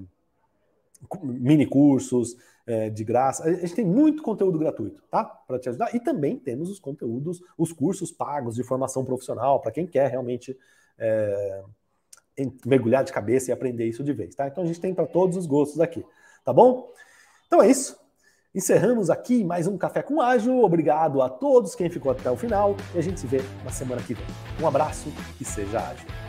mini 1.23 1.65
cursos, 1.65 2.35
é, 2.65 2.89
de 2.89 3.03
graça. 3.03 3.43
A 3.43 3.53
gente 3.53 3.75
tem 3.75 3.85
muito 3.85 4.21
conteúdo 4.21 4.59
gratuito, 4.59 5.01
tá? 5.09 5.23
Para 5.23 5.57
te 5.57 5.69
ajudar. 5.69 5.95
E 5.95 5.99
também 5.99 6.37
temos 6.37 6.69
os 6.69 6.79
conteúdos, 6.79 7.41
os 7.57 7.71
cursos 7.71 8.11
pagos 8.11 8.55
de 8.55 8.63
formação 8.63 9.05
profissional, 9.05 9.61
para 9.61 9.71
quem 9.71 9.87
quer 9.87 10.11
realmente 10.11 10.57
é, 10.97 11.63
mergulhar 12.65 13.03
de 13.03 13.13
cabeça 13.13 13.49
e 13.49 13.53
aprender 13.53 13.87
isso 13.87 14.03
de 14.03 14.13
vez, 14.13 14.35
tá? 14.35 14.47
Então 14.47 14.63
a 14.63 14.67
gente 14.67 14.81
tem 14.81 14.93
para 14.93 15.07
todos 15.07 15.37
os 15.37 15.45
gostos 15.45 15.79
aqui, 15.79 16.05
tá 16.43 16.51
bom? 16.51 16.91
Então 17.47 17.61
é 17.61 17.69
isso. 17.69 17.97
Encerramos 18.53 19.09
aqui 19.09 19.43
mais 19.43 19.67
um 19.67 19.77
Café 19.77 20.01
com 20.01 20.19
Ágil. 20.19 20.63
Obrigado 20.63 21.21
a 21.21 21.29
todos 21.29 21.75
quem 21.75 21.89
ficou 21.89 22.11
até 22.11 22.29
o 22.29 22.35
final 22.35 22.75
e 22.93 22.97
a 22.97 23.01
gente 23.01 23.19
se 23.19 23.27
vê 23.27 23.39
na 23.63 23.71
semana 23.71 24.01
que 24.01 24.13
vem. 24.13 24.25
Um 24.61 24.67
abraço 24.67 25.09
e 25.39 25.45
seja 25.45 25.79
ágil. 25.79 26.26